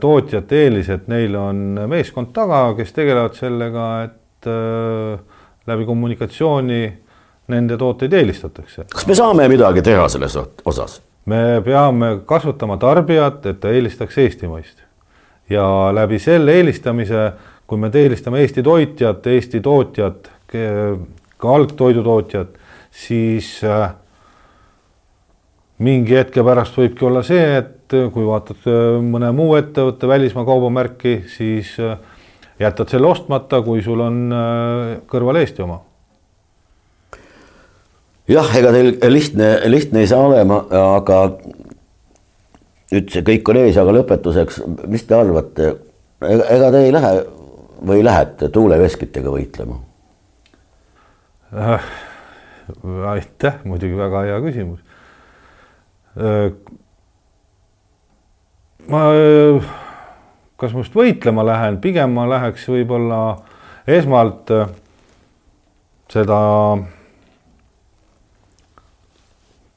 tootjate 0.00 0.64
eelis, 0.64 0.88
et 0.94 1.08
neil 1.12 1.36
on 1.36 1.62
meeskond 1.90 2.32
taga, 2.34 2.64
kes 2.78 2.94
tegelevad 2.96 3.36
sellega, 3.36 3.88
et 4.06 4.48
äh, 4.48 5.40
läbi 5.68 5.86
kommunikatsiooni 5.88 6.82
nende 7.52 7.76
tooteid 7.78 8.14
eelistatakse. 8.16 8.86
kas 8.92 9.06
me 9.06 9.16
saame 9.18 9.48
midagi 9.52 9.84
teha 9.84 10.08
selles 10.08 10.38
osas? 10.64 11.00
me 11.26 11.60
peame 11.64 12.14
kasvatama 12.26 12.78
tarbijat, 12.82 13.44
et 13.46 13.60
ta 13.60 13.70
eelistaks 13.70 14.18
eestimaist 14.24 14.80
ja 15.50 15.64
läbi 15.94 16.18
selle 16.22 16.56
eelistamise, 16.58 17.30
kui 17.66 17.78
me 17.78 17.90
eelistame 17.94 18.40
Eesti 18.42 18.62
toitjat, 18.62 19.26
Eesti 19.26 19.60
tootjat, 19.60 20.30
ka 20.52 21.54
algtoidutootjat, 21.56 22.56
siis 22.90 23.58
äh, 23.64 23.90
mingi 25.82 26.16
hetke 26.18 26.44
pärast 26.46 26.76
võibki 26.78 27.06
olla 27.08 27.22
see, 27.26 27.44
et 27.58 27.96
kui 28.14 28.24
vaatad 28.26 28.66
äh, 28.70 28.98
mõne 29.04 29.32
muu 29.36 29.56
ettevõtte 29.58 30.08
välismaa 30.10 30.46
kaubamärki, 30.48 31.22
siis 31.32 31.74
äh, 31.82 31.96
jätad 32.62 32.92
selle 32.92 33.10
ostmata, 33.10 33.62
kui 33.66 33.82
sul 33.84 34.00
on 34.04 34.20
kõrval 35.10 35.40
Eesti 35.40 35.64
oma 35.64 35.80
jah, 38.30 38.50
ega 38.58 38.72
teil 38.74 38.94
lihtne, 39.12 39.48
lihtne 39.70 40.02
ei 40.02 40.10
saa 40.10 40.22
olema, 40.26 40.62
aga 40.96 41.22
nüüd 42.92 43.10
see 43.12 43.24
kõik 43.26 43.50
on 43.50 43.60
ees, 43.62 43.78
aga 43.80 43.94
lõpetuseks, 43.98 44.60
mis 44.92 45.04
te 45.08 45.16
arvate, 45.16 45.72
ega 46.28 46.70
te 46.74 46.84
ei 46.86 46.94
lähe 46.94 47.12
või 47.82 48.04
lähete 48.06 48.48
tuuleveskitega 48.54 49.32
võitlema 49.32 49.80
äh,? 51.52 51.92
aitäh, 53.10 53.58
muidugi 53.66 53.98
väga 53.98 54.22
hea 54.28 54.38
küsimus 54.44 54.78
äh,. 54.78 54.91
Ma, 58.88 59.02
kas 60.60 60.74
ma 60.74 60.82
just 60.84 60.94
võitlema 60.96 61.44
lähen, 61.46 61.80
pigem 61.82 62.12
ma 62.14 62.26
läheks 62.30 62.66
võib-olla 62.70 63.22
esmalt 63.88 64.50
äh, 64.54 64.68
seda 66.12 66.40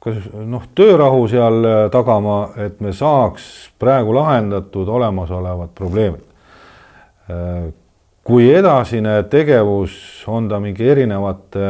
kas 0.05 0.27
noh, 0.45 0.67
töörahu 0.77 1.25
seal 1.31 1.65
äh, 1.65 1.79
tagama, 1.93 2.37
et 2.61 2.81
me 2.85 2.93
saaks 2.93 3.71
praegu 3.81 4.13
lahendatud 4.15 4.89
olemasolevad 4.99 5.73
probleemid. 5.77 6.25
Äh, 7.31 7.71
kui 8.25 8.49
edasine 8.53 9.23
tegevus, 9.29 9.95
on 10.29 10.49
ta 10.49 10.59
mingi 10.61 10.85
erinevate 10.89 11.65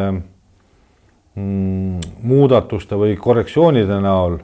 mm, 1.36 2.12
muudatuste 2.28 3.00
või 3.00 3.16
korrektsioonide 3.20 4.00
näol, 4.04 4.38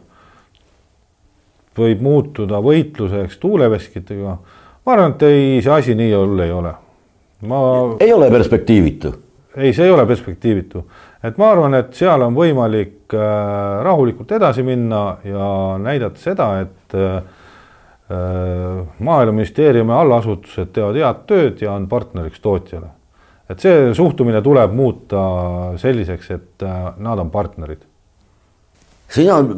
võib 1.77 2.01
muutuda 2.03 2.60
võitluseks 2.63 3.39
tuuleveskitega, 3.39 4.38
ma 4.86 4.93
arvan, 4.95 5.15
et 5.15 5.27
ei, 5.27 5.60
see 5.63 5.71
asi 5.71 5.95
nii 5.95 6.13
hull 6.15 6.43
ei 6.43 6.51
ole. 6.51 6.73
ma. 7.47 7.62
ei 7.99 8.13
ole 8.13 8.31
perspektiivitu? 8.31 9.13
ei, 9.55 9.73
see 9.73 9.86
ei 9.86 9.91
ole 9.91 10.05
perspektiivitu 10.05 10.86
et 11.23 11.38
ma 11.38 11.51
arvan, 11.53 11.77
et 11.77 11.93
seal 11.97 12.23
on 12.25 12.36
võimalik 12.36 13.13
äh, 13.13 13.84
rahulikult 13.86 14.31
edasi 14.38 14.65
minna 14.65 15.03
ja 15.25 15.49
näidata 15.81 16.21
seda, 16.21 16.47
et 16.63 16.95
äh, 16.97 17.19
äh, 18.12 18.81
maaeluministeeriumi 18.99 19.93
allasutused 19.95 20.73
teevad 20.73 20.97
head 20.97 21.21
tööd 21.29 21.62
ja 21.62 21.75
on 21.75 21.88
partneriks 21.91 22.41
tootjale. 22.41 22.89
et 23.51 23.60
see 23.60 23.93
suhtumine 23.93 24.41
tuleb 24.41 24.71
muuta 24.71 25.21
selliseks, 25.77 26.29
et 26.31 26.63
nad 26.97 27.19
on 27.19 27.31
partnerid. 27.31 27.81
Siin 29.12 29.32
on 29.34 29.52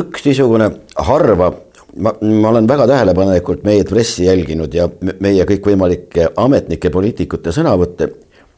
üks 0.00 0.24
niisugune 0.26 0.70
harva 0.96 1.52
ma, 1.96 2.14
ma 2.20 2.50
olen 2.50 2.68
väga 2.68 2.88
tähelepanelikult 2.90 3.64
meie 3.66 3.84
pressi 3.88 4.26
jälginud 4.28 4.74
ja 4.74 4.88
meie 5.20 5.46
kõikvõimalike 5.48 6.32
ametnike, 6.36 6.90
poliitikute 6.90 7.54
sõnavõtte. 7.54 8.10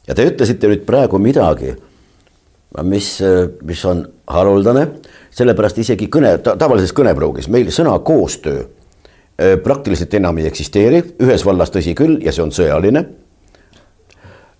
Ja 0.07 0.14
te 0.14 0.24
ütlesite 0.29 0.70
nüüd 0.70 0.87
praegu 0.87 1.18
midagi 1.18 1.74
mis, 2.85 3.11
mis 3.62 3.85
on 3.85 4.02
haruldane, 4.31 4.87
sellepärast 5.35 5.79
isegi 5.83 6.09
kõne, 6.12 6.37
tavalises 6.44 6.94
kõnepruugis 6.96 7.48
meil 7.52 7.70
sõna 7.74 7.94
koostöö 8.05 8.62
äh, 8.62 9.57
praktiliselt 9.62 10.14
enam 10.18 10.38
ei 10.40 10.48
eksisteeri, 10.50 11.02
ühes 11.24 11.44
vallas 11.46 11.72
tõsi 11.74 11.94
küll, 11.96 12.18
ja 12.24 12.35
see 12.35 12.44
on 12.44 12.52
sõjaline. 12.55 13.05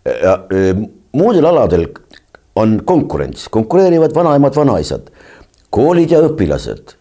ja 0.07 0.37
äh, 0.38 0.85
muudel 1.12 1.47
aladel 1.47 1.88
on 2.57 2.81
konkurents, 2.85 3.49
konkureerivad 3.53 4.14
vanaemad, 4.14 4.55
vanaisad, 4.57 5.11
koolid 5.70 6.12
ja 6.12 6.22
õpilased, 6.26 6.96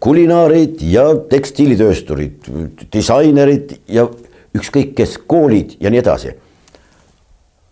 kulinaarid 0.00 0.82
ja 0.84 1.06
tekstiilitöösturid, 1.30 2.50
disainerid 2.92 3.78
ja 3.88 4.06
ükskõik 4.56 4.94
kes, 4.98 5.16
koolid 5.26 5.76
ja 5.80 5.90
nii 5.92 6.02
edasi 6.02 6.34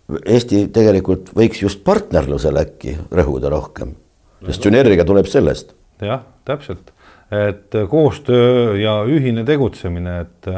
Eesti 0.07 0.67
tegelikult 0.75 1.33
võiks 1.35 1.61
just 1.65 1.83
partnerlusele 1.87 2.63
äkki 2.63 2.95
rõhuda 3.11 3.51
rohkem, 3.51 3.97
sest 4.47 4.67
sünergia 4.69 5.07
tuleb 5.07 5.27
sellest. 5.27 5.73
jah, 6.01 6.23
täpselt, 6.47 6.93
et 7.35 7.75
koostöö 7.91 8.77
ja 8.79 9.01
ühine 9.11 9.43
tegutsemine, 9.49 10.21
et 10.21 10.51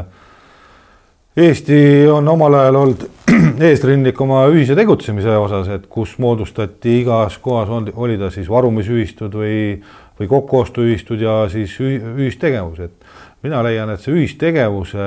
Eesti 1.37 2.07
on 2.11 2.27
omal 2.27 2.53
ajal 2.57 2.75
olnud 2.75 3.03
eesrindlik 3.69 4.21
oma 4.21 4.41
ühise 4.49 4.75
tegutsemise 4.75 5.35
osas, 5.37 5.69
et 5.71 5.85
kus 5.91 6.17
moodustati 6.17 6.99
igas 7.03 7.37
kohas 7.37 7.69
oli 7.93 8.17
ta 8.17 8.31
siis 8.33 8.49
varumisühistud 8.49 9.37
või, 9.37 9.77
või 10.19 10.29
kokkuostuühistud 10.31 11.21
ja 11.21 11.43
siis 11.51 11.75
ühistegevus, 11.79 12.81
et 12.89 13.45
mina 13.45 13.61
leian, 13.63 13.93
et 13.93 14.01
see 14.01 14.15
ühistegevuse 14.17 15.05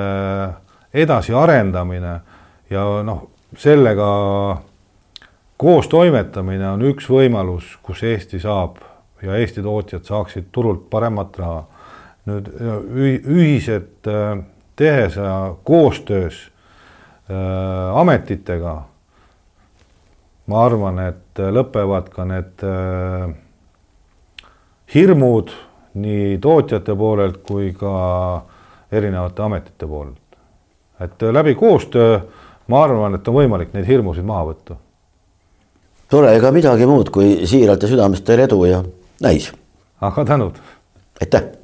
edasiarendamine 1.03 2.15
ja 2.71 2.87
noh 3.05 3.27
sellega 3.59 4.09
koos 5.57 5.89
toimetamine 5.89 6.71
on 6.71 6.87
üks 6.93 7.11
võimalus, 7.11 7.77
kus 7.83 8.03
Eesti 8.07 8.41
saab 8.43 8.81
ja 9.23 9.37
Eesti 9.39 9.63
tootjad 9.63 10.07
saaksid 10.07 10.49
turult 10.53 10.89
paremat 10.91 11.39
raha. 11.39 11.63
nüüd 12.27 12.49
ühised 13.27 14.07
tehes 14.83 15.17
ja 15.17 15.55
koostöös 15.65 16.41
äh, 17.31 17.99
ametitega 17.99 18.81
ma 20.47 20.65
arvan, 20.67 20.99
et 21.07 21.43
lõpevad 21.55 22.11
ka 22.13 22.27
need 22.29 22.65
äh, 22.67 23.35
hirmud 24.95 25.53
nii 26.03 26.39
tootjate 26.43 26.97
poolelt 26.97 27.43
kui 27.47 27.71
ka 27.77 27.93
erinevate 28.93 29.43
ametite 29.43 29.87
poolelt. 29.87 30.19
et 31.01 31.23
läbi 31.33 31.55
koostöö 31.55 32.21
ma 32.67 32.85
arvan, 32.85 33.15
et 33.15 33.29
on 33.29 33.35
võimalik 33.35 33.73
neid 33.75 33.87
hirmusid 33.87 34.25
maha 34.25 34.45
võtta. 34.51 34.77
tore, 36.11 36.37
ega 36.37 36.53
midagi 36.53 36.87
muud 36.87 37.11
kui 37.11 37.47
siiralt 37.47 37.83
ja 37.83 37.89
südamest 37.89 38.25
teile 38.25 38.49
edu 38.49 38.65
ja 38.65 38.85
näis. 39.21 39.53
aga 40.01 40.25
tänud. 40.25 40.61
aitäh 41.21 41.62